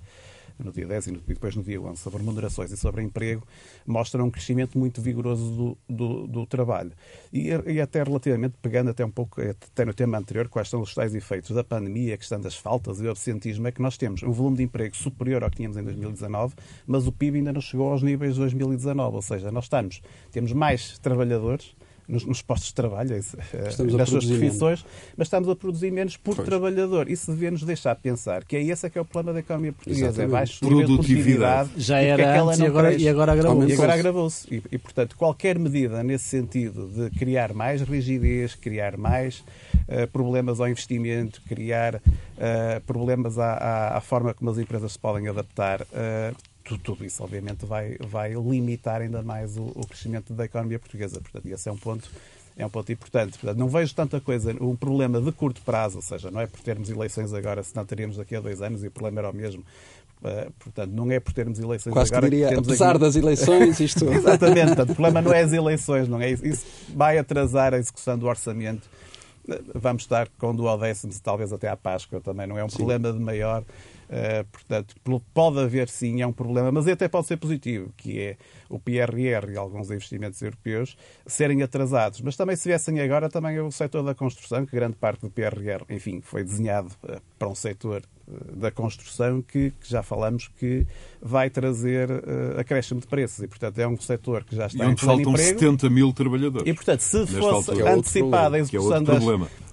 [0.62, 3.46] no dia 10 e depois no dia 11, sobre remunerações e sobre emprego,
[3.86, 6.92] mostram um crescimento muito vigoroso do, do, do trabalho.
[7.32, 10.94] E, e, até relativamente, pegando até um pouco até no tema anterior, quais são os
[10.94, 14.22] tais efeitos da pandemia, a questão das faltas e o absentismo, é que nós temos
[14.22, 16.54] um volume de emprego superior ao que tínhamos em 2019,
[16.86, 20.52] mas o PIB ainda não chegou aos níveis de 2019, ou seja, nós estamos, temos
[20.52, 21.74] mais trabalhadores,
[22.12, 23.20] nos, nos, postos de trabalho, eh,
[23.96, 24.86] nas suas profissões, menos.
[25.16, 26.46] mas estamos a produzir menos por pois.
[26.46, 27.08] trabalhador.
[27.08, 29.72] Isso devia nos deixar pensar que é esse é que é o problema da economia
[29.72, 30.06] portuguesa.
[30.06, 30.28] Exatamente.
[30.28, 31.70] É baixo produtividade.
[31.76, 33.70] Já era e antes e agora, e agora agravou-se.
[33.70, 34.54] E agora agravou-se.
[34.54, 39.38] E, e, portanto, qualquer medida nesse sentido de criar mais rigidez, criar mais
[39.88, 44.98] uh, problemas ao investimento, criar uh, problemas à, à, à, forma como as empresas se
[44.98, 50.44] podem adaptar, uh, tudo isso, obviamente, vai, vai limitar ainda mais o, o, crescimento da
[50.44, 51.20] economia portuguesa.
[51.20, 52.10] Portanto, esse é um ponto,
[52.56, 53.38] é um ponto importante.
[53.38, 56.60] Portanto, não vejo tanta coisa, um problema de curto prazo, ou seja, não é por
[56.60, 59.64] termos eleições agora, senão teríamos daqui a dois anos e o problema era o mesmo.
[60.22, 62.30] Uh, portanto, não é por termos eleições Quase agora.
[62.30, 62.98] Que diria, que apesar aqui...
[63.00, 64.04] das eleições, isto.
[64.12, 66.46] Exatamente, portanto, o problema não é as eleições, não é isso.
[66.46, 68.88] Isso vai atrasar a execução do orçamento.
[69.74, 72.76] Vamos estar com duodécimos, talvez até à Páscoa também, não é um Sim.
[72.76, 73.64] problema de maior
[74.52, 74.94] portanto,
[75.32, 78.36] pode haver sim, é um problema, mas até pode ser positivo, que é
[78.72, 82.20] o PRR e alguns investimentos europeus serem atrasados.
[82.22, 85.30] Mas também se viessem agora, também é o setor da construção, que grande parte do
[85.30, 90.48] PRR, enfim, foi desenhado uh, para um setor uh, da construção que, que, já falamos
[90.58, 90.86] que
[91.20, 92.08] vai trazer
[92.58, 93.40] acréscimo de preços.
[93.44, 95.58] E, portanto, é um setor que já está e onde em faltam emprego.
[95.58, 96.66] 70 mil trabalhadores.
[96.66, 97.94] E, portanto, se fosse altura.
[97.94, 99.22] antecipada a é execução das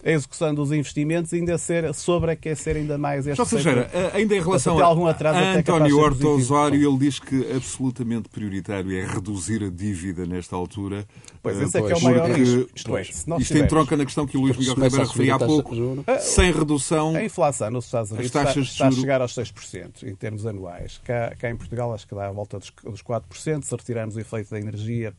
[0.04, 4.80] a execução dos investimentos ainda ser sobreaquecer ainda mais este Ou seja, ainda em relação
[4.80, 9.70] a, algum atraso a António Horta Osório, ele diz que absolutamente prioritário é reduzir a
[9.70, 11.08] dívida nesta altura.
[11.42, 12.70] Pois, esse é que é o maior risco.
[12.76, 13.02] Isto, é,
[13.40, 15.76] isto entronca na questão que o Luís Miguel Ribeiro referia há pouco.
[16.20, 17.16] Sem redução...
[17.16, 21.00] A inflação nos Estados Unidos está, está a chegar aos 6% em termos anuais.
[21.04, 23.64] Cá, cá em Portugal acho que dá a volta dos, dos 4%.
[23.64, 25.14] Se retirarmos o efeito da energia,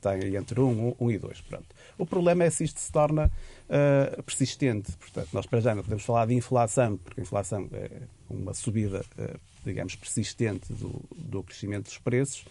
[0.00, 1.40] tem entre 1, 1 e 2.
[1.42, 1.66] Pronto.
[1.98, 3.30] O problema é se isto se torna
[3.68, 4.92] uh, persistente.
[4.92, 7.90] Portanto, nós para já não podemos falar de inflação, porque a inflação é
[8.28, 12.44] uma subida, uh, digamos, persistente do, do crescimento dos preços,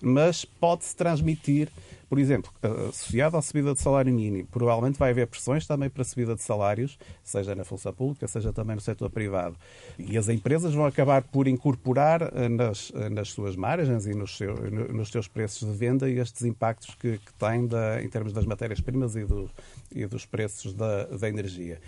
[0.00, 1.70] mas pode-se transmitir
[2.10, 2.52] por exemplo,
[2.88, 6.42] associado à subida de salário mínimo, provavelmente vai haver pressões também para a subida de
[6.42, 9.54] salários, seja na função pública, seja também no setor privado.
[9.96, 14.36] E as empresas vão acabar por incorporar eh, nas, eh, nas suas margens e nos,
[14.36, 14.56] seu,
[14.92, 19.14] nos seus preços de venda estes impactos que, que têm da, em termos das matérias-primas
[19.14, 19.48] e, do,
[19.94, 21.80] e dos preços da, da energia.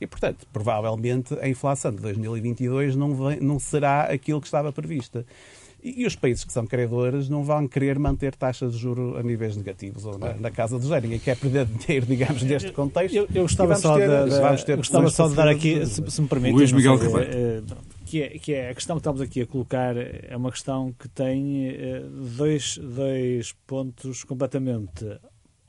[0.00, 5.24] E, portanto, provavelmente a inflação de 2022 não, vem, não será aquilo que estava prevista.
[5.82, 9.56] E, os países que são credores não vão querer manter taxas de juros a níveis
[9.56, 11.02] negativos ou na, na casa do zero.
[11.02, 13.14] Ninguém quer perder dinheiro, digamos, neste contexto.
[13.14, 16.26] Eu, eu gostava só, ter, de, de, gostava só de dar aqui, se, se me
[16.26, 17.30] permite, Luís Miguel Ribeiro.
[17.32, 17.62] Eh,
[18.04, 21.08] que é, que é a questão que estamos aqui a colocar é uma questão que
[21.08, 22.02] tem eh,
[22.36, 25.04] dois, dois pontos completamente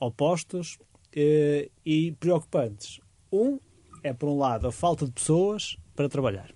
[0.00, 0.78] opostos
[1.14, 3.00] eh, e preocupantes.
[3.32, 3.58] Um
[4.02, 6.50] é, por um lado, a falta de pessoas para trabalhar.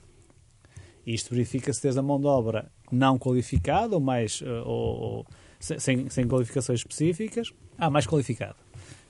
[1.07, 5.27] Isto verifica-se desde a mão de obra não qualificada ou mais eh, ou, ou
[5.61, 8.57] sem, sem qualificações específicas a mais qualificada.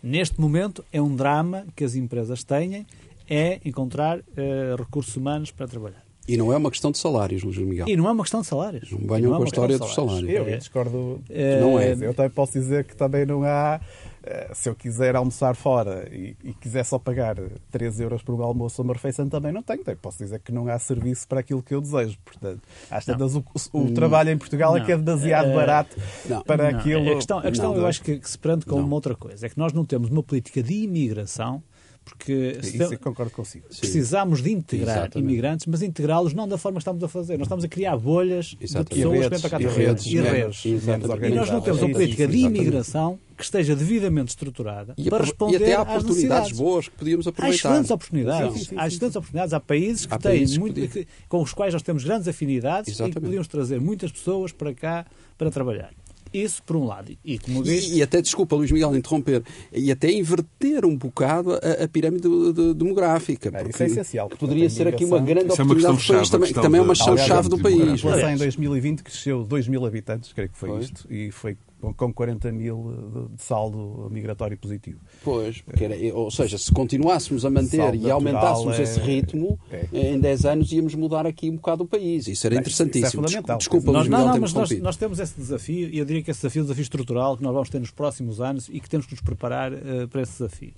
[0.03, 2.87] Neste momento é um drama que as empresas têm
[3.29, 6.05] é encontrar uh, recursos humanos para trabalhar.
[6.27, 7.87] E não é uma questão de salários, Luís Miguel.
[7.89, 8.91] E não é uma questão de salários.
[8.91, 10.31] Não venham não é com a história dos salários.
[10.31, 10.57] Eu é.
[10.57, 11.23] discordo.
[11.29, 11.93] É, não é.
[11.93, 14.14] Eu também posso dizer que também não há eh,
[14.55, 17.37] se eu quiser almoçar fora e, e, quiser só pagar
[17.71, 19.85] 3 euros por um almoço ou uma refeição, também não tenho.
[19.97, 22.17] Posso dizer que não há serviço para aquilo que eu desejo.
[22.25, 24.83] Portanto, às tantas, o, o, hum, trabalho em Portugal não.
[24.83, 25.97] é que é demasiado uh, barato
[26.29, 26.43] não.
[26.43, 26.79] para não.
[26.79, 27.11] aquilo.
[27.11, 29.47] A questão, a questão eu acho que, que se prende com uma outra coisa.
[29.47, 31.63] É que nós não temos uma política de imigração
[32.05, 33.67] porque Isso concordo consigo.
[33.69, 35.31] precisamos de integrar Exatamente.
[35.31, 37.39] imigrantes, mas integrá-los não da forma que estamos a fazer.
[37.39, 38.91] Nós estamos a criar bolhas Exatamente.
[38.91, 40.65] de pessoas que vêm para cá e redes, e redes.
[40.65, 45.61] E nós não temos uma política de imigração que esteja devidamente estruturada e para responder
[45.61, 47.69] e até há oportunidades boas que podíamos aproveitar.
[47.69, 48.53] Há excelentes oportunidades.
[48.53, 49.53] Sim, sim, sim, há excelentes oportunidades.
[49.55, 52.91] Há países que há têm países muito, que, com os quais nós temos grandes afinidades
[52.91, 53.13] Exatamente.
[53.13, 55.91] e que podíamos trazer muitas pessoas para cá para trabalhar.
[56.35, 57.17] Isso por um lado.
[57.25, 57.93] E, como disse...
[57.93, 62.29] e, e até, desculpa, Luís Miguel, interromper, e até inverter um bocado a, a pirâmide
[62.75, 63.53] demográfica.
[63.55, 64.29] É, isso é essencial.
[64.29, 67.49] Poderia ser aqui uma grande isso oportunidade é país, também, que também é uma chave
[67.49, 68.05] do país.
[68.05, 70.81] A em 2020 cresceu 2 mil habitantes, creio que foi, foi.
[70.81, 71.57] isto, e foi
[71.93, 75.01] com 40 mil de saldo migratório positivo.
[75.23, 80.13] Pois, era, ou seja, se continuássemos a manter e aumentássemos é, esse ritmo, é, é.
[80.13, 82.27] em 10 anos íamos mudar aqui um bocado o país.
[82.29, 83.25] Isso era interessantíssimo.
[83.27, 83.57] Isso é.
[83.57, 86.41] Desculpa, nós, não, não, mas nós, nós, temos esse desafio, e eu diria que esse
[86.41, 89.07] desafio é um desafio estrutural que nós vamos ter nos próximos anos e que temos
[89.07, 90.73] que nos preparar uh, para esse desafio.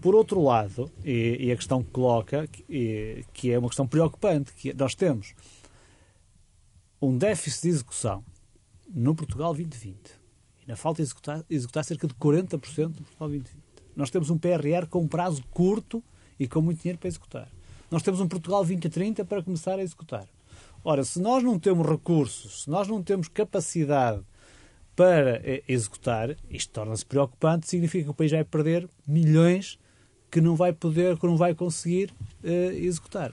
[0.00, 4.52] Por outro lado, e, e a questão que coloca, que, que é uma questão preocupante,
[4.52, 5.34] que nós temos
[7.00, 8.24] um déficit de execução
[8.94, 10.25] no Portugal 2020
[10.66, 13.56] Ainda falta executar, executar cerca de 40% do Portugal 2020.
[13.94, 16.02] Nós temos um PRR com um prazo curto
[16.38, 17.48] e com muito dinheiro para executar.
[17.88, 20.26] Nós temos um Portugal 2030 para começar a executar.
[20.82, 24.22] Ora, se nós não temos recursos, se nós não temos capacidade
[24.96, 29.78] para eh, executar, isto torna-se preocupante, significa que o país vai perder milhões
[30.30, 33.32] que não vai poder, que não vai conseguir eh, executar.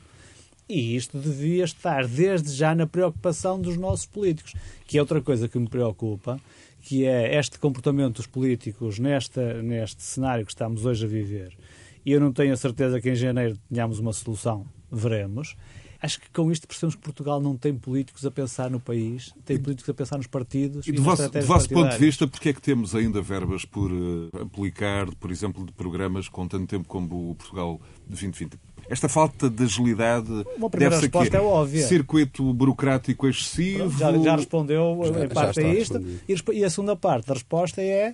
[0.69, 4.53] E isto devia estar desde já na preocupação dos nossos políticos,
[4.87, 6.39] que é outra coisa que me preocupa,
[6.83, 11.57] que é este comportamento dos políticos nesta, neste cenário que estamos hoje a viver.
[12.05, 15.55] E eu não tenho a certeza que em janeiro tenhamos uma solução, veremos.
[16.01, 19.57] Acho que com isto percebemos que Portugal não tem políticos a pensar no país, tem
[19.57, 20.85] políticos a pensar nos partidos.
[20.85, 23.63] E, e do vosso, do vosso ponto de vista, porque é que temos ainda verbas
[23.63, 28.59] por uh, aplicar, por exemplo, de programas com tanto tempo como o Portugal de 2020?
[28.89, 31.87] Esta falta de agilidade Uma primeira deve resposta é óbvia.
[31.87, 33.97] Circuito burocrático excessivo.
[33.97, 36.53] Já, já respondeu já, em parte a isto.
[36.53, 38.13] E a segunda parte da resposta é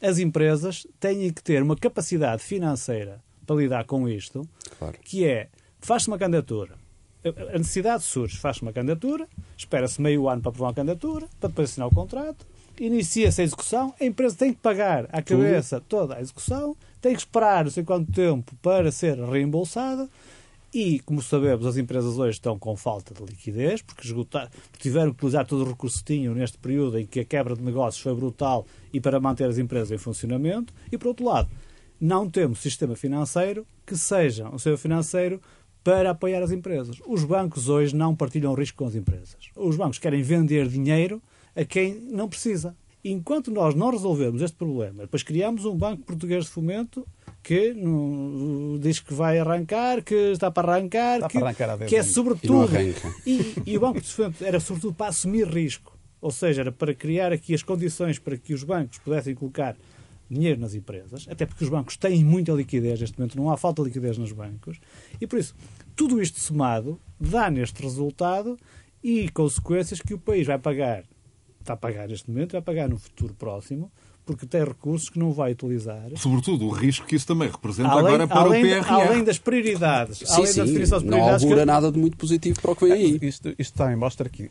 [0.00, 4.96] as empresas têm que ter uma capacidade financeira para lidar com isto, claro.
[5.02, 5.48] que é
[5.80, 6.74] faz-se uma candidatura.
[7.24, 9.26] A necessidade surge, faz-se uma candidatura,
[9.56, 12.46] espera-se meio ano para aprovar uma candidatura, para depois assinar o contrato,
[12.78, 16.76] inicia-se a execução, a empresa tem que pagar à cabeça toda a execução,
[17.08, 20.08] tem que esperar não sei quanto tempo para ser reembolsada
[20.74, 24.02] e, como sabemos, as empresas hoje estão com falta de liquidez, porque,
[24.78, 27.62] tiveram que utilizar todo o recurso que tinham neste período em que a quebra de
[27.62, 30.74] negócios foi brutal e para manter as empresas em funcionamento.
[30.92, 31.48] E, por outro lado,
[31.98, 35.40] não temos sistema financeiro que seja um sistema financeiro
[35.82, 37.00] para apoiar as empresas.
[37.06, 39.38] Os bancos hoje não partilham risco com as empresas.
[39.56, 41.22] Os bancos querem vender dinheiro
[41.56, 42.76] a quem não precisa.
[43.04, 47.06] Enquanto nós não resolvermos este problema, depois criamos um Banco Português de Fomento
[47.42, 51.96] que no, diz que vai arrancar, que está para arrancar, está que, para arrancar que
[51.96, 52.68] é sobretudo.
[53.24, 55.96] E, e, e, o Banco de Fomento era sobretudo para assumir risco.
[56.20, 59.76] Ou seja, era para criar aqui as condições para que os bancos pudessem colocar
[60.28, 63.82] dinheiro nas empresas, até porque os bancos têm muita liquidez neste momento, não há falta
[63.82, 64.78] de liquidez nos bancos,
[65.18, 65.54] e por isso,
[65.96, 68.58] tudo isto somado dá neste resultado
[69.02, 71.04] e consequências que o país vai pagar
[71.68, 73.92] está a pagar neste momento, vai pagar no futuro próximo,
[74.24, 76.10] porque tem recursos que não vai utilizar.
[76.16, 78.92] Sobretudo o risco que isso também representa além, agora para além, o PRR.
[78.92, 81.42] Além das prioridades, sim, além sim, da definição das prioridades.
[81.42, 81.66] Não augura que...
[81.66, 83.18] nada de muito positivo para o que vem aí.
[83.22, 84.50] Isto, isto também mostra que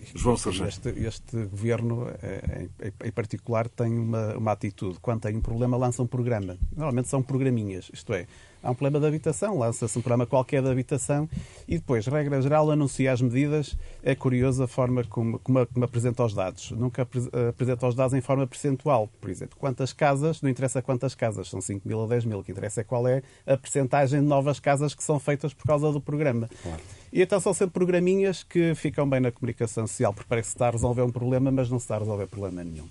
[0.67, 4.97] este, este, governo, eh, em, em, particular, tem uma, uma atitude.
[4.99, 6.57] Quando tem um problema, lança um programa.
[6.75, 8.25] Normalmente são programinhas, isto é,
[8.61, 11.29] há um problema de habitação, lança-se um programa qualquer de habitação
[11.67, 13.77] e depois, regra geral, anuncia as medidas.
[14.03, 16.71] É curioso a forma como, como, como apresenta os dados.
[16.71, 17.07] Nunca
[17.49, 19.09] apresenta os dados em forma percentual.
[19.19, 22.43] Por exemplo, quantas casas, não interessa quantas casas, são 5 mil ou 10 mil, o
[22.43, 25.91] que interessa é qual é a percentagem de novas casas que são feitas por causa
[25.91, 26.49] do programa.
[26.61, 26.81] Claro.
[27.11, 30.55] E então são sempre programinhas que ficam bem na comunicação social, porque parece que se
[30.55, 32.87] está a resolver um problema, mas não se está a resolver problema nenhum.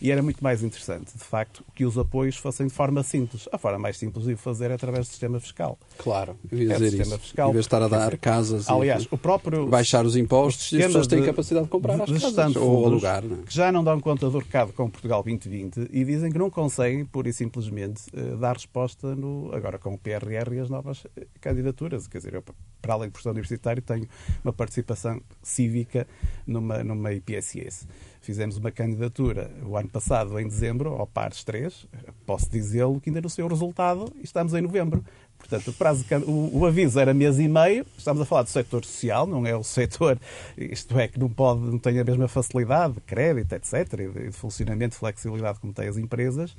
[0.00, 3.46] E era muito mais interessante, de facto, que os apoios fossem de forma simples.
[3.52, 5.78] A forma mais simples de fazer é através do sistema fiscal.
[5.98, 7.18] Claro, eu ia é dizer isso.
[7.18, 7.50] Fiscal.
[7.50, 9.66] Em vez de estar a dar casas Aliás, e, o próprio...
[9.66, 13.22] Baixar os impostos e as pessoas têm capacidade de comprar as casas ou alugar.
[13.22, 13.42] Não é?
[13.42, 17.04] Que já não dão conta do recado com Portugal 2020 e dizem que não conseguem,
[17.04, 21.26] pura e simplesmente, eh, dar resposta no, agora com o PRR e as novas eh,
[21.40, 22.06] candidaturas.
[22.06, 22.44] Quer dizer, eu,
[22.80, 24.08] para além de professor universitário, tenho
[24.42, 26.06] uma participação cívica
[26.46, 27.86] numa, numa IPSS
[28.20, 31.86] fizemos uma candidatura o ano passado, em dezembro, ao Pares 3.
[32.26, 35.04] Posso dizê-lo que ainda não sei o resultado e estamos em novembro.
[35.38, 37.86] Portanto, o, prazo o, o, aviso era mês e meio.
[37.96, 40.18] Estamos a falar do setor social, não é o setor,
[40.56, 44.32] isto é, que não, pode, não tem a mesma facilidade de crédito, etc., e de
[44.32, 46.54] funcionamento, de flexibilidade como têm as empresas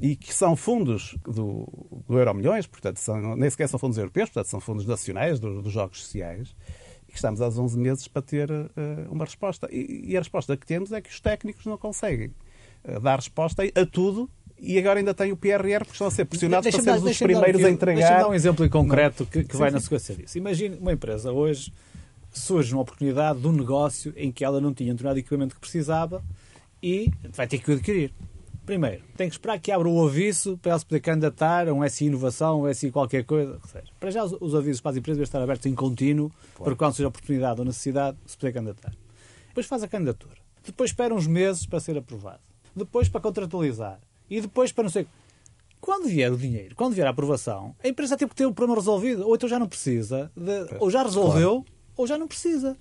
[0.00, 1.68] e que são fundos do,
[2.08, 5.62] do Euro Milhões, portanto, são, nem sequer são fundos europeus, portanto, são fundos nacionais do,
[5.62, 6.54] dos Jogos Sociais
[7.14, 8.66] que estamos há 11 meses para ter uh,
[9.08, 9.68] uma resposta.
[9.70, 12.32] E, e, a resposta que temos é que os técnicos não conseguem
[12.84, 16.24] uh, dar resposta a tudo e agora ainda tem o PRR porque estão a ser
[16.24, 17.98] pressionados para sermos os primeiros dar, a entregar.
[18.00, 19.74] Deixa-me dar um exemplo em concreto que, que vai sim.
[19.74, 20.36] na sequência disso.
[20.38, 21.72] Imagine uma empresa hoje
[22.32, 26.22] surge uma oportunidade de um negócio em que ela não tinha o equipamento que precisava
[26.82, 28.12] e vai ter que o adquirir.
[28.64, 31.86] Primeiro, tem que esperar que abra o aviso para ela se poder candidatar a um
[31.86, 33.60] SI Inovação, um SI qualquer coisa.
[33.62, 36.64] Ou seja, para já, os avisos para as empresas devem estar abertos em contínuo claro.
[36.64, 38.92] para quando seja oportunidade ou necessidade se poder candidatar.
[39.48, 40.36] Depois faz a candidatura.
[40.64, 42.40] Depois espera uns meses para ser aprovado.
[42.74, 44.00] Depois para contratualizar.
[44.30, 45.06] E depois para não sei.
[45.78, 48.80] Quando vier o dinheiro, quando vier a aprovação, a empresa tem que ter o problema
[48.80, 49.28] resolvido.
[49.28, 51.64] Ou então já não precisa, de, ou já resolveu, claro.
[51.94, 52.74] ou já não precisa.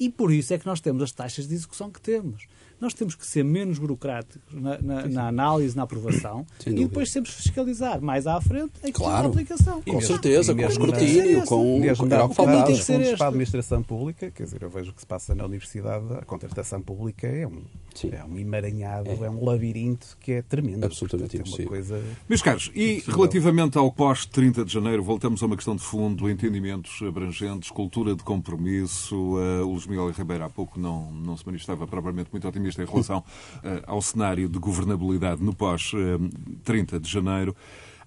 [0.00, 2.48] E por isso é que nós temos as taxas de execução que temos.
[2.82, 7.30] Nós temos que ser menos burocráticos na, na, na análise, na aprovação e depois sempre
[7.30, 9.28] fiscalizar mais à frente a claro.
[9.28, 9.80] aplicação.
[9.82, 14.62] Com certeza, com escrutínio, com, com tem que ser para a administração pública, quer dizer,
[14.62, 17.62] eu vejo o que se passa na universidade, a contratação pública é um,
[18.10, 19.26] é um emaranhado, é.
[19.26, 19.30] é.
[19.30, 20.84] um labirinto que é tremendo.
[20.84, 21.66] Absolutamente Portanto, impossível.
[21.66, 25.82] É coisa Meus caros, e relativamente ao pós-30 de janeiro, voltamos a uma questão de
[25.82, 29.16] fundo, entendimentos abrangentes, cultura de compromisso.
[29.16, 32.84] Uh, o Luís Miguel Ribeiro há pouco não, não se manifestava propriamente muito otimista em
[32.84, 37.54] relação uh, ao cenário de governabilidade no pós-30 de janeiro.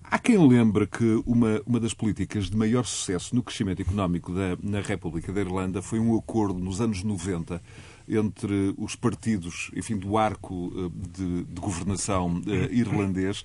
[0.03, 4.55] Há quem lembre que uma, uma das políticas de maior sucesso no crescimento económico da,
[4.61, 7.59] na República da Irlanda foi um acordo nos anos 90
[8.07, 12.39] entre os partidos, enfim, do arco eh, de, de governação
[12.70, 13.43] irlandês,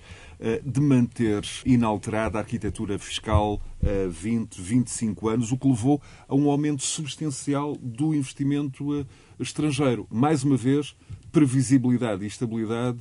[0.62, 6.50] de manter inalterada a arquitetura fiscal uh, 20, 25 anos, o que levou a um
[6.50, 9.06] aumento substancial do investimento
[9.41, 10.07] estrangeiro.
[10.11, 10.95] Mais uma vez,
[11.32, 12.99] previsibilidade e estabilidade,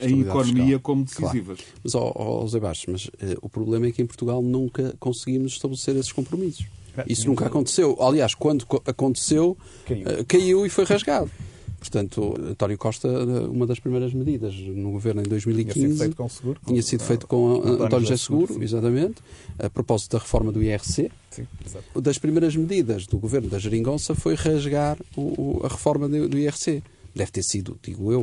[0.00, 0.80] em economia fiscal.
[0.80, 1.58] como decisivas.
[1.58, 1.80] Claro.
[1.82, 5.96] Mas, ó, ó, José Bastos, mas o problema é que em Portugal nunca conseguimos estabelecer
[5.96, 6.66] esses compromissos.
[7.06, 7.96] Isso nunca aconteceu.
[8.00, 11.30] Aliás, quando aconteceu, caiu, eh, caiu e foi rasgado.
[11.78, 15.74] Portanto, António Costa, eh, uma das primeiras medidas no governo em 2015.
[15.74, 16.60] Tinha sido feito com o seguro.
[16.66, 19.16] Tinha sido feito com António, António José Seguro, exatamente,
[19.58, 21.10] a propósito da reforma do IRC.
[21.30, 21.46] Sim.
[21.94, 26.82] Das primeiras medidas do governo da Geringonça foi rasgar o, a reforma do, do IRC
[27.16, 28.22] deve ter sido, digo eu,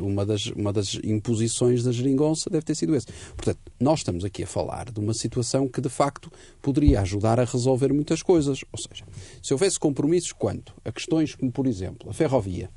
[0.00, 3.06] uma das, uma das imposições da geringonça deve ter sido esse.
[3.36, 6.30] Portanto, nós estamos aqui a falar de uma situação que, de facto,
[6.60, 8.64] poderia ajudar a resolver muitas coisas.
[8.72, 9.04] Ou seja,
[9.40, 12.68] se houvesse compromissos quanto a questões como, por exemplo, a ferrovia,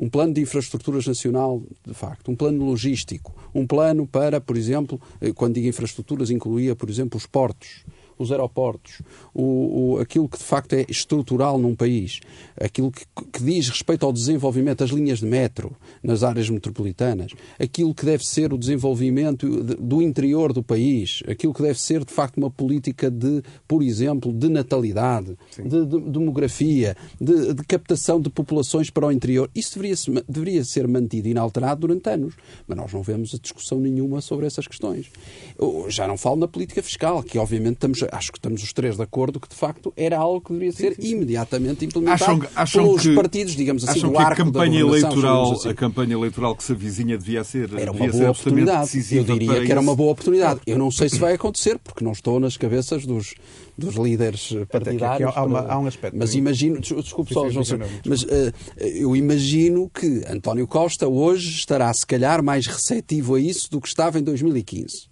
[0.00, 5.00] um plano de infraestruturas nacional, de facto, um plano logístico, um plano para, por exemplo,
[5.20, 7.84] eh, quando digo infraestruturas, incluía, por exemplo, os portos,
[8.18, 9.00] os aeroportos,
[9.34, 12.20] o, o, aquilo que de facto é estrutural num país,
[12.60, 17.94] aquilo que, que, diz respeito ao desenvolvimento das linhas de metro nas áreas metropolitanas, aquilo
[17.94, 22.38] que deve ser o desenvolvimento do interior do país, aquilo que deve ser de facto
[22.38, 28.90] uma política de, por exemplo, de natalidade, de, de, demografia, de, de, captação de populações
[28.90, 29.50] para o interior.
[29.54, 32.34] Isso deveria, deveria ser mantido inalterado durante anos,
[32.66, 35.10] mas nós não vemos a discussão nenhuma sobre essas questões.
[35.58, 38.96] Eu já não falo na política fiscal, que obviamente estamos acho que estamos os três
[38.96, 41.10] de acordo que, de facto, era algo que deveria ser sim, sim.
[41.12, 45.68] imediatamente implementado acham, acham pelos que, partidos, digamos assim, do arco a campanha eleitoral, assim.
[45.68, 49.16] A campanha eleitoral que se avizinha devia ser, era uma boa oportunidade.
[49.16, 50.60] Eu diria que era uma boa oportunidade.
[50.66, 53.34] Eu não sei se vai acontecer, porque não estou nas cabeças dos,
[53.76, 55.32] dos líderes partidários.
[55.34, 56.16] Há, uma, há, um aspecto.
[56.16, 57.64] Mas imagino, desculpe só, João,
[58.06, 63.70] mas uh, eu imagino que António Costa hoje estará, se calhar, mais receptivo a isso
[63.70, 65.08] do que estava em 2015.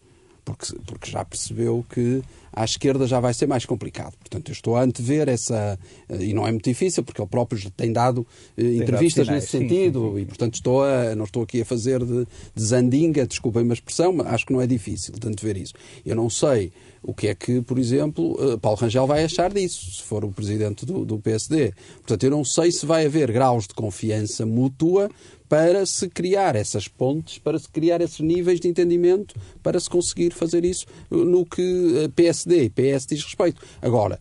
[0.47, 2.23] Porque, porque já percebeu que
[2.53, 4.15] à esquerda já vai ser mais complicado.
[4.19, 5.77] Portanto, eu estou a antever essa.
[6.09, 8.25] Eh, e não é muito difícil, porque ele próprio já tem dado
[8.57, 10.23] eh, tem entrevistas dado nesse sentido, sim, sim, sim.
[10.23, 14.13] e portanto estou a, não estou aqui a fazer de, de zandinga, desculpem a expressão,
[14.13, 15.75] mas acho que não é difícil de antever isso.
[16.05, 16.73] Eu não sei
[17.03, 20.33] o que é que, por exemplo, eh, Paulo Rangel vai achar disso, se for o
[20.33, 21.73] presidente do, do PSD.
[21.97, 25.11] Portanto, eu não sei se vai haver graus de confiança mútua
[25.49, 30.33] para se criar essas pontes, para se criar esses níveis de entendimento, para se conseguir
[30.33, 33.61] fazer isso no que PSD e PS diz respeito.
[33.81, 34.19] Agora,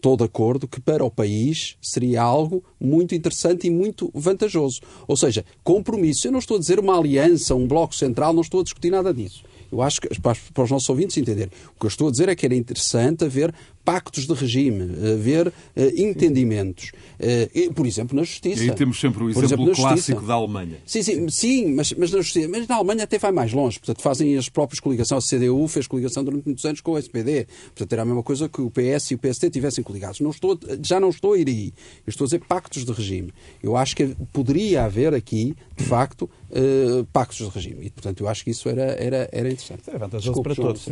[0.00, 4.80] estou de acordo que para o país seria algo muito interessante e muito vantajoso.
[5.06, 6.26] Ou seja, compromisso.
[6.26, 9.12] Eu não estou a dizer uma aliança, um bloco central, não estou a discutir nada
[9.12, 9.44] disso.
[9.70, 12.34] Eu acho que, para os nossos ouvintes entenderem, o que eu estou a dizer é
[12.34, 13.54] que era interessante haver
[13.84, 15.52] pactos de regime, haver uh,
[15.96, 16.90] entendimentos.
[17.20, 18.64] Uh, por exemplo, na justiça.
[18.64, 20.78] E aí temos sempre o exemplo, exemplo clássico da Alemanha.
[20.86, 22.48] Sim, sim, sim mas, mas, na justiça.
[22.48, 23.78] Mas na Alemanha até vai mais longe.
[23.78, 25.24] Portanto, fazem as próprias coligações.
[25.24, 27.46] A CDU fez coligação durante muitos anos com o SPD.
[27.66, 30.20] Portanto, era a mesma coisa que o PS e o PSD tivessem coligados.
[30.20, 31.74] Não estou, já não estou a ir aí.
[32.06, 33.32] Eu estou a dizer pactos de regime.
[33.62, 37.86] Eu acho que poderia haver aqui, de facto, uh, pactos de regime.
[37.86, 39.90] E, portanto, eu acho que isso era, era, era interessante.
[39.90, 40.86] É vantajoso para todos.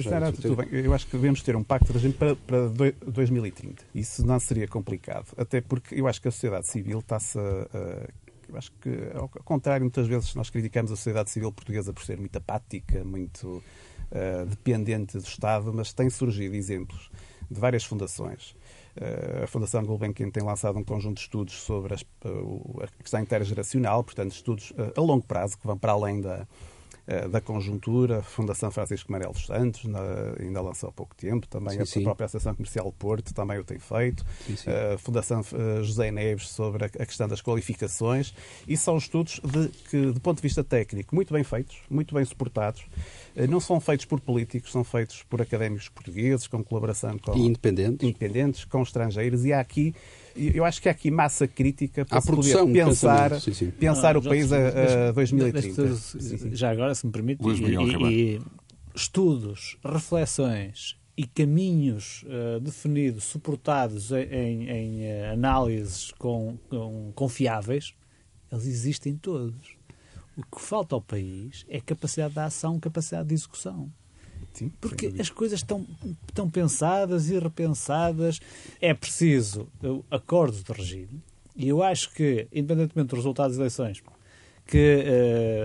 [0.73, 2.69] Eu acho que devemos ter um pacto de regime para, para
[3.07, 3.83] 2030.
[3.95, 5.27] Isso não seria complicado.
[5.37, 7.39] Até porque eu acho que a sociedade civil está-se
[8.55, 12.37] acho que, ao contrário, muitas vezes nós criticamos a sociedade civil portuguesa por ser muito
[12.37, 17.11] apática, muito uh, dependente do Estado, mas têm surgido exemplos
[17.51, 18.55] de várias fundações.
[19.43, 24.73] A Fundação Gulbenkian tem lançado um conjunto de estudos sobre a questão intergeracional, portanto, estudos
[24.97, 26.49] a longo prazo que vão para além da,
[27.31, 30.01] da conjuntura, Fundação Francisco Manuel dos Santos na,
[30.39, 32.03] ainda lançou há pouco tempo, também sim, a sim.
[32.03, 36.49] própria Associação Comercial Porto também o tem feito, sim, a eh, Fundação eh, José Neves
[36.49, 38.35] sobre a questão das qualificações,
[38.67, 42.25] e são estudos de, que, do ponto de vista técnico, muito bem feitos, muito bem
[42.25, 42.85] suportados,
[43.49, 48.07] não são feitos por políticos, são feitos por académicos portugueses, com colaboração com independentes.
[48.07, 49.95] independentes, com estrangeiros, e há aqui
[50.37, 53.71] eu acho que há aqui massa crítica para se poder pensar, sim, sim.
[53.71, 56.55] pensar o país a, a 2030.
[56.55, 58.41] Já agora, se me permite, e, e,
[58.95, 67.93] estudos, reflexões e caminhos uh, definidos, suportados em, em uh, análises com, com, confiáveis,
[68.53, 69.77] eles existem todos.
[70.37, 73.91] O que falta ao país é capacidade de ação, capacidade de execução.
[74.59, 75.87] Sim, Porque as coisas estão,
[76.27, 78.41] estão pensadas e repensadas.
[78.81, 79.69] É preciso
[80.11, 81.23] acordos de regime.
[81.55, 84.03] E eu acho que, independentemente dos resultados das eleições,
[84.67, 85.05] que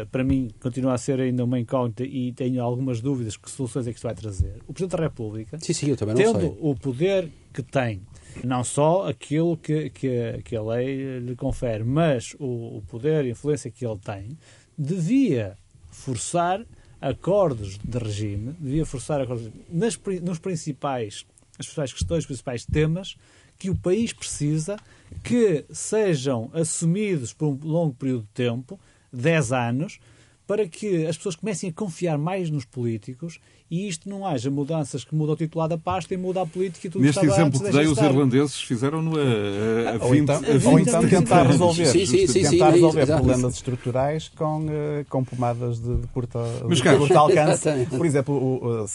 [0.01, 3.85] uh, para mim continua a ser ainda uma incógnita e tenho algumas dúvidas que soluções
[3.87, 4.61] é que isto vai trazer.
[4.67, 8.01] O Presidente da República, sim, sim, tendo o poder que tem,
[8.43, 13.31] não só aquilo que, que, que a lei lhe confere, mas o, o poder e
[13.31, 14.37] influência que ele tem,
[14.77, 15.57] devia
[15.91, 16.65] forçar
[17.03, 21.25] acordos de regime, devia forçar acordos nas, nos principais,
[21.59, 23.17] as principais questões, os principais temas
[23.59, 24.77] que o país precisa
[25.21, 28.79] que sejam assumidos por um longo período de tempo,
[29.11, 29.99] 10 anos,
[30.47, 33.39] para que as pessoas comecem a confiar mais nos políticos
[33.73, 36.85] e isto não haja mudanças que mudam o titular da pasta e muda a política
[36.85, 40.35] e tudo Neste exemplo que dei, os irlandeses fizeram-no a, a, a 20 Ou então,
[40.35, 45.23] a ou então tentar resolver, sim, sim, sim, tentar resolver problemas estruturais com, eh, com
[45.23, 46.37] pomadas de, de, curta,
[46.69, 47.67] Mas, de curto alcance.
[47.89, 48.85] Por exemplo, o,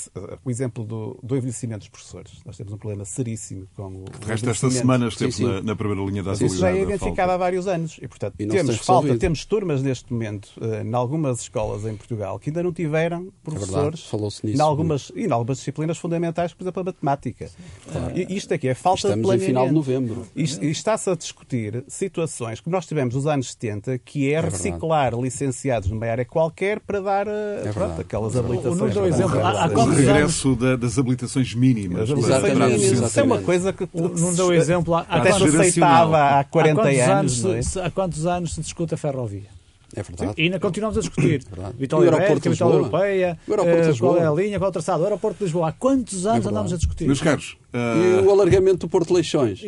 [0.45, 2.35] o, exemplo do, do, envelhecimento dos professores.
[2.47, 4.05] Nós temos um problema seríssimo com o.
[4.05, 6.53] Que de resto, esta semana esteve na, na, primeira linha da atualidade.
[6.53, 7.99] Isso já é identificado há vários anos.
[8.01, 10.51] E, portanto, e temos falta, temos turmas neste momento,
[10.85, 14.05] em algumas escolas em Portugal, que ainda não tiveram é professores.
[14.07, 17.51] É Falou-se nisso algumas, e em algumas disciplinas fundamentais, por exemplo, a matemática.
[17.91, 18.13] Claro.
[18.29, 19.45] Isto aqui é falta Estamos de planeamento.
[19.45, 20.27] em final de novembro.
[20.35, 24.41] Isto, e está-se a discutir situações que nós tivemos nos anos 70, que é, é
[24.41, 28.97] reciclar licenciados numa área qualquer para dar eh, é pronto, aquelas habilitações.
[28.97, 32.09] O, exemplo, há, há o regresso da, das habilitações mínimas.
[32.09, 37.19] Isso é uma coisa que não deu exemplo há, até se aceitava há 40 há
[37.19, 37.45] anos.
[37.45, 39.58] anos há quantos anos se discute a ferrovia?
[39.97, 40.35] É verdade.
[40.37, 41.43] E ainda continuamos a discutir.
[41.57, 45.03] É Vitória Ibérica, capital europeia, uh, qual é a linha, qual é o traçado.
[45.03, 45.69] O aeroporto de Lisboa.
[45.69, 47.07] Há quantos anos é andamos a discutir?
[47.07, 48.23] Meus caros, Uh...
[48.23, 49.61] E o alargamento do Porto Leixões.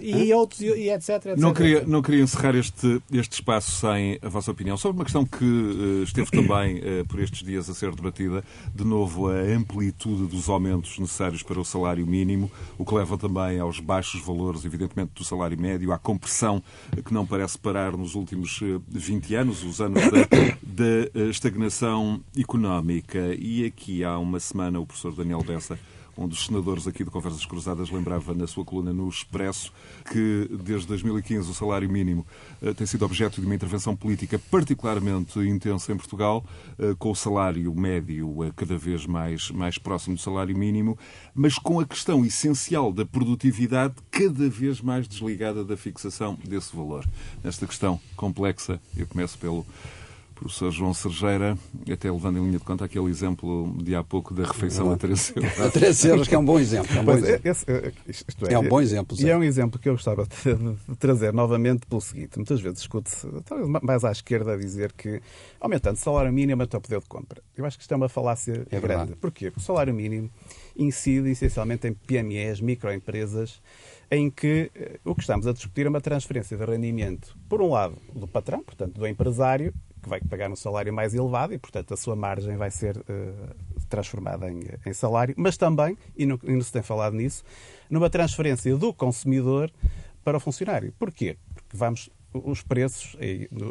[0.00, 1.36] E, e outros, e etc, etc.
[1.36, 5.24] Não queria, não queria encerrar este, este espaço sem a vossa opinião sobre uma questão
[5.24, 8.42] que uh, esteve também uh, por estes dias a ser debatida.
[8.74, 13.60] De novo, a amplitude dos aumentos necessários para o salário mínimo, o que leva também
[13.60, 16.62] aos baixos valores, evidentemente, do salário médio, à compressão
[17.04, 23.34] que não parece parar nos últimos 20 anos, os anos da, da estagnação económica.
[23.38, 25.78] E aqui há uma semana o professor Daniel Bessa
[26.16, 29.72] um dos senadores aqui de Conversas Cruzadas lembrava na sua coluna no Expresso
[30.10, 32.26] que desde 2015 o salário mínimo
[32.62, 36.44] uh, tem sido objeto de uma intervenção política particularmente intensa em Portugal,
[36.78, 40.98] uh, com o salário médio uh, cada vez mais, mais próximo do salário mínimo,
[41.34, 47.04] mas com a questão essencial da produtividade cada vez mais desligada da fixação desse valor.
[47.44, 49.66] Nesta questão complexa, eu começo pelo
[50.36, 51.58] professor João Sergeira,
[51.90, 55.32] até levando em linha de conta aquele exemplo de há pouco da refeição a 3
[55.34, 55.60] euros.
[55.60, 56.94] A 3 euros, que é um bom exemplo.
[56.94, 57.50] É um, bom exemplo.
[57.50, 59.16] Esse, é, é, um bom exemplo.
[59.18, 62.36] E é um exemplo que eu gostava de trazer novamente pelo seguinte.
[62.36, 63.26] Muitas vezes escuto-se,
[63.82, 65.20] mais à esquerda, a dizer que
[65.58, 67.42] aumentando o salário mínimo até o poder de compra.
[67.56, 69.16] Eu acho que isto é uma falácia é grande.
[69.16, 69.50] Porquê?
[69.50, 70.30] Porque o salário mínimo
[70.76, 73.60] incide essencialmente em PMEs, microempresas,
[74.10, 77.70] em que eh, o que estamos a discutir é uma transferência de rendimento, por um
[77.70, 79.72] lado, do patrão, portanto, do empresário,
[80.06, 83.02] que vai pagar um salário mais elevado e, portanto, a sua margem vai ser uh,
[83.88, 87.42] transformada em, em, salário, mas também, e não, e não se tem falado nisso,
[87.90, 89.70] numa transferência do consumidor
[90.22, 90.94] para o funcionário.
[90.96, 91.36] Porquê?
[91.54, 93.16] Porque vamos os preços,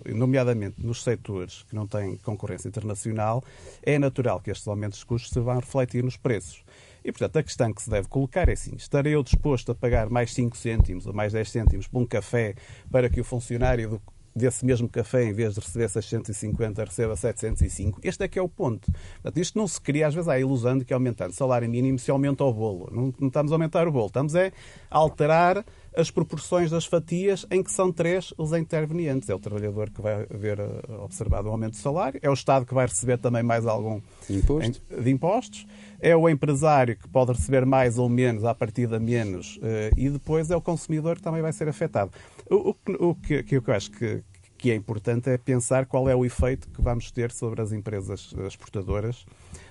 [0.08, 3.44] nomeadamente nos setores que não têm concorrência internacional,
[3.84, 6.64] é natural que estes aumentos de custos se vão refletir nos preços.
[7.04, 10.10] E, portanto, a questão que se deve colocar é assim: estarei eu disposto a pagar
[10.10, 12.56] mais 5 cêntimos ou mais 10 cêntimos por um café
[12.92, 14.02] para que o funcionário do,
[14.36, 18.00] desse mesmo café, em vez de receber 650, receba 705.
[18.04, 18.92] Este é que é o ponto.
[19.22, 21.70] Portanto, isto não se cria, às vezes há a ilusão de que aumentando o salário
[21.70, 22.90] mínimo se aumenta o bolo.
[22.92, 24.52] Não, não estamos a aumentar o bolo, estamos a
[24.90, 25.64] alterar
[25.96, 29.30] as proporções das fatias em que são três os intervenientes.
[29.30, 32.66] É o trabalhador que vai ver eh, observado o aumento de salário, é o Estado
[32.66, 34.82] que vai receber também mais algum Imposto.
[35.02, 35.66] de impostos,
[36.06, 40.52] é o empresário que pode receber mais ou menos, à partida menos, eh, e depois
[40.52, 42.12] é o consumidor que também vai ser afetado.
[42.48, 44.24] O, o, o que, que eu acho que,
[44.56, 48.36] que é importante é pensar qual é o efeito que vamos ter sobre as empresas
[48.46, 49.26] exportadoras,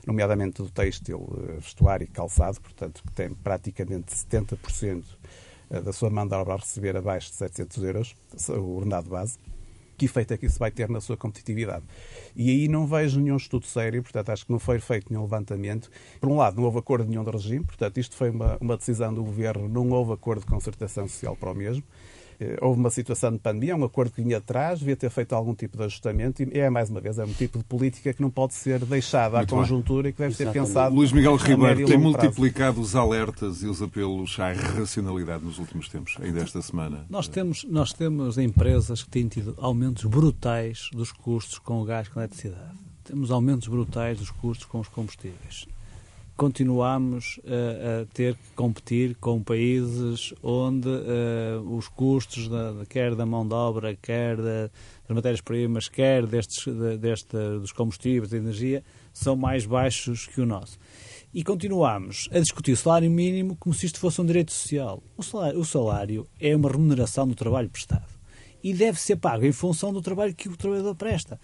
[0.05, 5.05] nomeadamente do têxtil, eh, vestuário e calçado, portanto, que tem praticamente 70%
[5.71, 8.17] eh, da sua mão de obra a receber abaixo de 700 euros,
[8.49, 9.39] o ordenado base.
[9.97, 11.85] Que efeito é que isso vai ter na sua competitividade?
[12.35, 15.91] E aí não vejo nenhum estudo sério, portanto, acho que não foi feito nenhum levantamento.
[16.21, 19.13] Por um lado, não houve acordo nenhum de regime, portanto, isto foi uma, uma decisão
[19.13, 21.85] do governo, não houve acordo de concertação social para o mesmo.
[22.41, 25.55] Eh, houve uma situação de pandemia, um acordo que vinha atrás, devia ter feito algum
[25.55, 28.31] tipo de ajustamento e é, mais uma vez, é um tipo de política que não
[28.31, 30.55] pode ser deixada à conjuntura e que deve Exatamente.
[30.55, 30.95] ser pensado.
[30.95, 32.89] Luís Miguel Ribeiro tem multiplicado prazo.
[32.89, 37.07] os alertas e os apelos à irracionalidade nos últimos tempos, ainda esta semana.
[37.09, 42.07] Nós temos, nós temos empresas que têm tido aumentos brutais dos custos com o gás
[42.07, 42.75] e com a eletricidade.
[43.05, 45.67] Temos aumentos brutais dos custos com os combustíveis
[46.37, 53.47] continuamos a ter que competir com países onde uh, os custos, da, quer da mão
[53.47, 54.71] de obra, quer da,
[55.07, 58.83] das matérias-primas, quer destes, de, deste, dos combustíveis, da energia,
[59.13, 60.79] são mais baixos que o nosso.
[61.33, 65.03] E continuamos a discutir o salário mínimo como se isto fosse um direito social.
[65.17, 68.15] O salário, o salário é uma remuneração do trabalho prestado
[68.63, 71.39] e deve ser pago em função do trabalho que o trabalhador presta.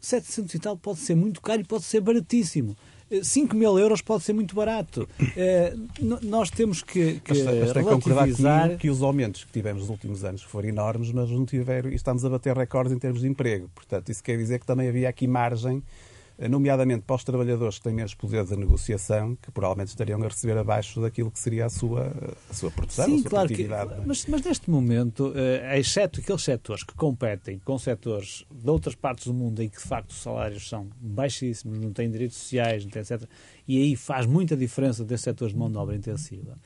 [0.00, 2.76] 700 e tal pode ser muito caro e pode ser baratíssimo.
[3.22, 5.08] 5 mil euros pode ser muito barato.
[5.20, 8.76] Uh, nós temos que, que mas, mas relativizar...
[8.76, 12.24] que os aumentos que tivemos nos últimos anos foram enormes, mas não tiveram, e estamos
[12.24, 13.70] a bater recordes em termos de emprego.
[13.74, 15.82] Portanto, isso quer dizer que também havia aqui margem
[16.46, 20.56] nomeadamente para os trabalhadores que têm menos poder de negociação, que provavelmente estariam a receber
[20.56, 22.12] abaixo daquilo que seria a sua,
[22.48, 23.66] a sua produção, Sim, a sua claro que,
[24.06, 29.26] mas, mas neste momento, eh, exceto aqueles setores que competem com setores de outras partes
[29.26, 33.28] do mundo em que de facto os salários são baixíssimos, não têm direitos sociais, etc.,
[33.66, 36.56] e aí faz muita diferença desses setores de mão de obra intensiva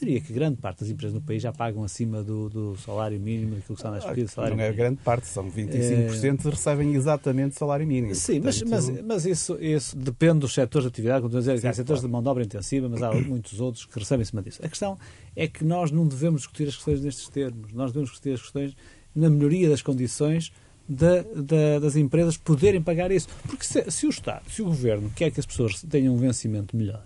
[0.00, 3.54] diria que grande parte das empresas no país já pagam acima do, do salário mínimo,
[3.56, 4.34] daquilo que está nas pesquisas.
[4.36, 6.50] Não é grande parte, são 25% é...
[6.50, 8.14] recebem exatamente o salário mínimo.
[8.14, 11.68] Sim, Portanto, mas, mas, mas isso, isso depende dos setores de atividade, como dizer, sim,
[11.68, 12.08] há setores claro.
[12.08, 14.60] de mão de obra intensiva, mas há muitos outros que recebem acima disso.
[14.64, 14.98] A questão
[15.36, 18.76] é que nós não devemos discutir as questões nestes termos, nós devemos discutir as questões
[19.14, 20.52] na melhoria das condições
[20.88, 23.28] da, da, das empresas poderem pagar isso.
[23.46, 26.76] Porque se, se, o Estado, se o Governo quer que as pessoas tenham um vencimento
[26.76, 27.04] melhor,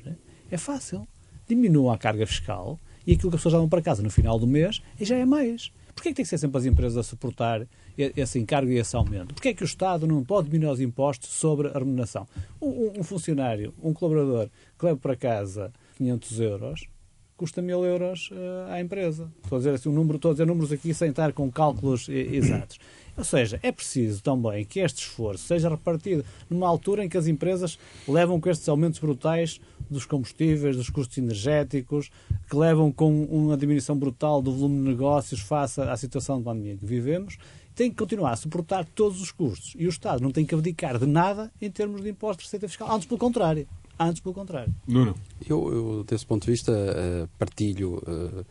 [0.51, 1.07] é fácil
[1.47, 4.47] diminua a carga fiscal e aquilo que as pessoas dão para casa no final do
[4.47, 5.70] mês e já é mais.
[5.95, 7.66] Porquê é que tem que ser sempre as empresas a suportar
[7.97, 9.34] esse encargo e esse aumento?
[9.34, 12.26] Porquê é que o Estado não pode diminuir os impostos sobre a remuneração?
[12.61, 16.88] Um, um funcionário, um colaborador que leva para casa 500 euros,
[17.36, 19.30] custa mil euros uh, à empresa.
[19.42, 22.09] Estou a dizer assim um número, estou a dizer números aqui sem estar com cálculos
[22.09, 22.78] exatos.
[23.16, 27.28] Ou seja, é preciso também que este esforço seja repartido numa altura em que as
[27.28, 27.78] empresas
[28.09, 29.61] levam com estes aumentos brutais
[29.91, 32.11] dos combustíveis, dos custos energéticos,
[32.49, 36.76] que levam com uma diminuição brutal do volume de negócios face à situação de pandemia
[36.76, 37.39] que vivemos,
[37.74, 39.74] tem que continuar a suportar todos os custos.
[39.76, 42.68] E o Estado não tem que abdicar de nada em termos de imposto de receita
[42.68, 42.91] fiscal.
[42.91, 43.66] Antes, pelo contrário.
[43.99, 44.72] Antes, pelo contrário.
[44.87, 45.14] Nuno.
[45.49, 48.03] Eu, eu desse ponto de vista, uh, partilho.
[48.07, 48.45] Uh,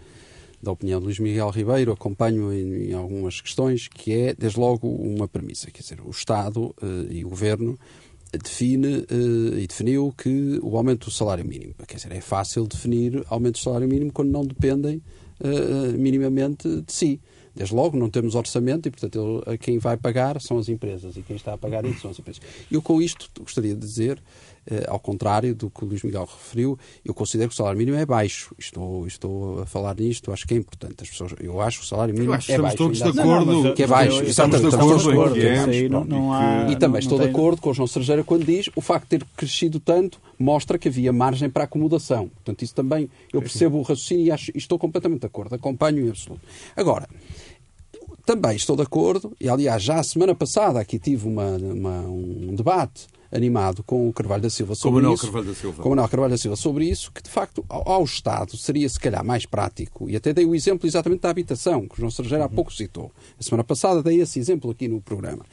[0.61, 4.87] da opinião de Luís Miguel Ribeiro, acompanho em, em, algumas questões, que é, desde logo,
[4.87, 5.69] uma premissa.
[5.69, 7.77] Quer dizer, o Estado uh, e o Governo
[8.41, 11.73] define uh, e definiu que o aumento do salário mínimo.
[11.87, 15.01] Quer dizer, é fácil definir aumento do salário mínimo quando não dependem
[15.39, 17.19] uh, minimamente de si.
[17.55, 21.35] Desde logo, não temos orçamento e, portanto, quem vai pagar são as empresas e quem
[21.35, 22.41] está a pagar isso são as empresas.
[22.71, 24.19] Eu, com isto, gostaria de dizer
[24.87, 28.05] ao contrário do que o Luís Miguel referiu, eu considero que o salário mínimo é
[28.05, 28.55] baixo.
[28.57, 30.95] Estou, estou a falar nisto, acho que é importante.
[31.01, 32.77] As pessoas, eu acho que o salário mínimo é baixo.
[32.77, 33.45] todos de acordo.
[33.45, 34.23] Não, não, que é baixo.
[34.23, 35.09] Estamos de acordo.
[36.71, 39.27] E também estou de acordo com o João Sergeira quando diz o facto de ter
[39.35, 42.29] crescido tanto mostra que havia margem para acomodação.
[42.29, 45.55] Portanto, isso também, eu percebo o raciocínio e, acho, e estou completamente de acordo.
[45.55, 46.41] Acompanho em absoluto.
[46.75, 47.07] Agora,
[48.25, 52.55] também estou de acordo, e aliás, já a semana passada aqui tive uma, uma um
[52.55, 55.23] debate animado com o Carvalho da Silva sobre com isso.
[55.23, 55.81] Carvalho da Silva.
[55.81, 58.87] Com o Manuel Carvalho da Silva sobre isso, que de facto ao, ao, Estado seria
[58.87, 62.11] se calhar mais prático, e até dei o exemplo exatamente da habitação, que o João
[62.11, 63.11] Sergeira há pouco citou.
[63.39, 65.43] A semana passada dei esse exemplo aqui no programa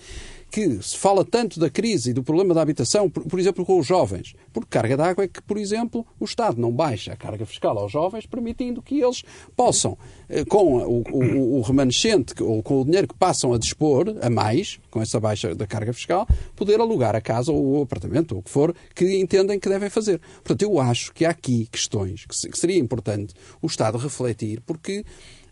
[0.51, 3.79] que se fala tanto da crise e do problema da habitação, por, por exemplo, com
[3.79, 4.35] os jovens.
[4.53, 7.93] Porque carga d'água é que, por exemplo, o Estado não baixa a carga fiscal aos
[7.93, 9.23] jovens, permitindo que eles
[9.57, 9.97] possam,
[10.29, 14.29] eh, com o, o, o remanescente ou com o dinheiro que passam a dispor, a
[14.29, 16.27] mais, com essa baixa da carga fiscal,
[16.57, 19.89] poder alugar a casa ou o apartamento, ou o que for, que entendem que devem
[19.89, 20.21] fazer.
[20.43, 25.05] Portanto, eu acho que há aqui questões que seria importante o Estado refletir, porque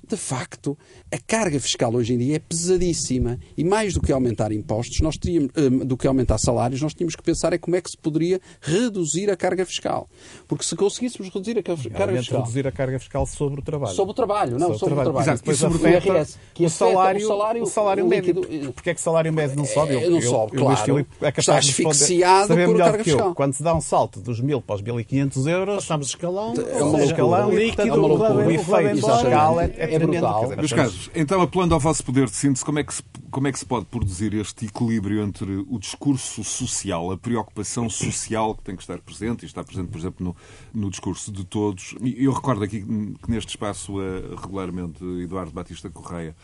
[0.07, 0.77] de facto,
[1.13, 5.17] a carga fiscal hoje em dia é pesadíssima e mais do que aumentar impostos, nós
[5.17, 7.97] teríamos, eh, do que aumentar salários, nós tínhamos que pensar é como é que se
[7.97, 10.09] poderia reduzir a carga fiscal.
[10.47, 12.41] Porque se conseguíssemos reduzir a carga fiscal...
[12.41, 13.95] reduzir a carga fiscal sobre o trabalho.
[13.95, 15.25] Sobre o trabalho, não, sobre, sobre o trabalho.
[15.25, 15.41] trabalho.
[15.41, 16.39] Exato, e sobre o IRS.
[16.55, 18.35] Que o salário, o salário, o salário médio.
[18.73, 19.95] Porque é que o salário médio não sobe?
[19.95, 21.07] Eu, não sobe, eu, claro.
[21.21, 23.35] é capaz Está asfixiado por carga fiscal.
[23.35, 25.75] Quando se dá um salto dos 1.000 para os 1.500 euros...
[25.77, 26.55] Passamos escalão.
[26.57, 30.49] É uma escalão líquido, o efeito fiscal é, é brutal.
[30.57, 33.53] Meus casos, então apelando ao vosso poder de síntese, como é que se, como é
[33.53, 38.77] que se pode produzir este equilíbrio entre o discurso social, a preocupação social que tem
[38.77, 41.95] que estar presente, e está presente, por exemplo, no, no discurso de todos.
[42.01, 46.35] E eu recordo aqui que neste espaço, uh, regularmente, Eduardo Batista Correia,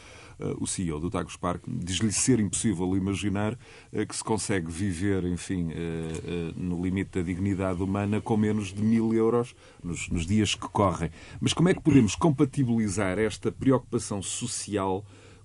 [0.59, 5.69] o CEO do Tagus Park, diz-lhe ser impossível imaginar uh, que se consegue viver, enfim,
[6.57, 11.11] no limite da dignidade humana com menos de mil euros nos, nos dias que correm.
[11.41, 15.05] Mas como é que podemos compatibilizar esta preocupação social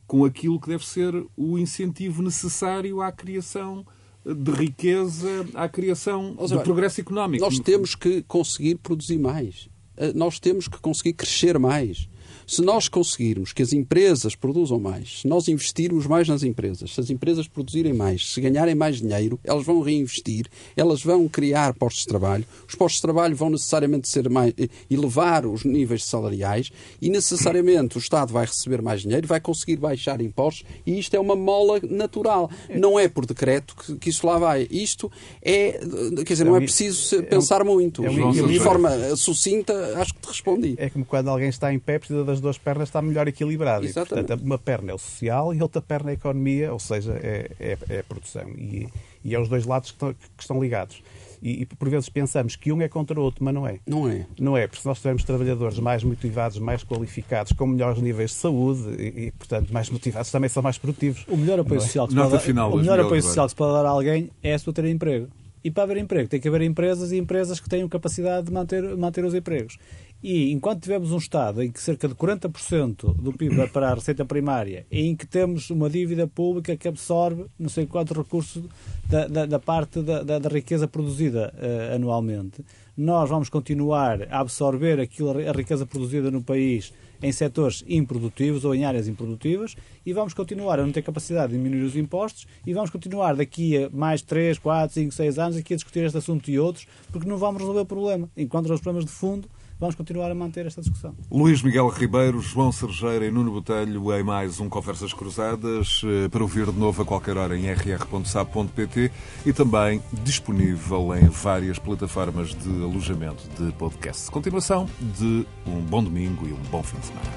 [0.10, 3.86] com aquilo que deve ser o incentivo necessário à criação
[4.26, 7.44] de riqueza, à criação seja, de progresso económico.
[7.44, 9.70] Nós temos que conseguir produzir mais.
[10.16, 12.10] Nós temos que conseguir crescer mais.
[12.50, 17.00] Se nós conseguirmos que as empresas produzam mais, se nós investirmos mais nas empresas, se
[17.00, 22.02] as empresas produzirem mais, se ganharem mais dinheiro, elas vão reinvestir, elas vão criar postos
[22.02, 26.72] de trabalho, os postos de trabalho vão necessariamente ser mais, eh, elevar os níveis salariais
[27.00, 31.20] e necessariamente o Estado vai receber mais dinheiro, vai conseguir baixar impostos e isto é
[31.20, 32.50] uma mola natural.
[32.68, 34.68] Não é por decreto que, que isso lá vai.
[34.72, 35.80] Isto é,
[36.26, 38.04] quer dizer, não é preciso é pensar muito.
[38.04, 40.74] É de forma sucinta, acho que te respondi.
[40.80, 43.86] É como quando alguém está em pé, precisa das as duas pernas está melhor equilibrado.
[43.86, 47.14] E, portanto, uma perna é o social e outra perna é a economia, ou seja,
[47.22, 48.50] é, é, é a produção.
[48.58, 48.88] E,
[49.24, 51.04] e é os dois lados que estão, que estão ligados.
[51.42, 53.80] E, e, por vezes pensamos que um é contra o outro, mas não é.
[53.88, 54.26] Não é.
[54.38, 58.38] Não é, porque se nós tivermos trabalhadores mais motivados, mais qualificados, com melhores níveis de
[58.38, 61.26] saúde e, e portanto, mais motivados, também são mais produtivos.
[61.30, 61.82] O melhor apoio, é?
[61.82, 64.30] social, que se pode, dar, o melhor apoio social que se pode dar a alguém
[64.44, 65.30] é a sua ter emprego.
[65.64, 68.82] E para haver emprego, tem que haver empresas e empresas que tenham capacidade de manter,
[68.98, 69.78] manter os empregos.
[70.22, 73.93] E enquanto tivermos um Estado em que cerca de 40% do PIB vai para a
[73.93, 78.61] receita primária e em que temos uma dívida pública que absorve não sei quantos recursos
[79.07, 82.65] da, da, da parte da, da, riqueza produzida uh, anualmente,
[82.97, 86.93] nós vamos continuar a absorver aquilo, a riqueza produzida no país
[87.24, 91.57] em setores improdutivos ou em áreas improdutivas e vamos continuar a não ter capacidade de
[91.57, 95.74] diminuir os impostos e vamos continuar daqui a mais 3, 4, 5, 6 anos aqui
[95.74, 98.30] a discutir este assunto e outros porque não vamos resolver o problema.
[98.36, 99.47] Enquanto os problemas de fundo
[99.80, 101.15] vamos continuar a manter esta discussão.
[101.32, 106.43] Luís Miguel Ribeiro, João Sergeira e Nuno Botelho em mais um Conversas Cruzadas, eh, para
[106.43, 109.11] ouvir de novo a qualquer hora em rr.sab.pt
[109.45, 114.30] e também disponível em várias plataformas de alojamento de podcast.
[114.30, 117.30] Continuação de um bom domingo e um bom fim de semana.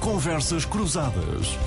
[0.00, 1.58] Conversas Cruzadas.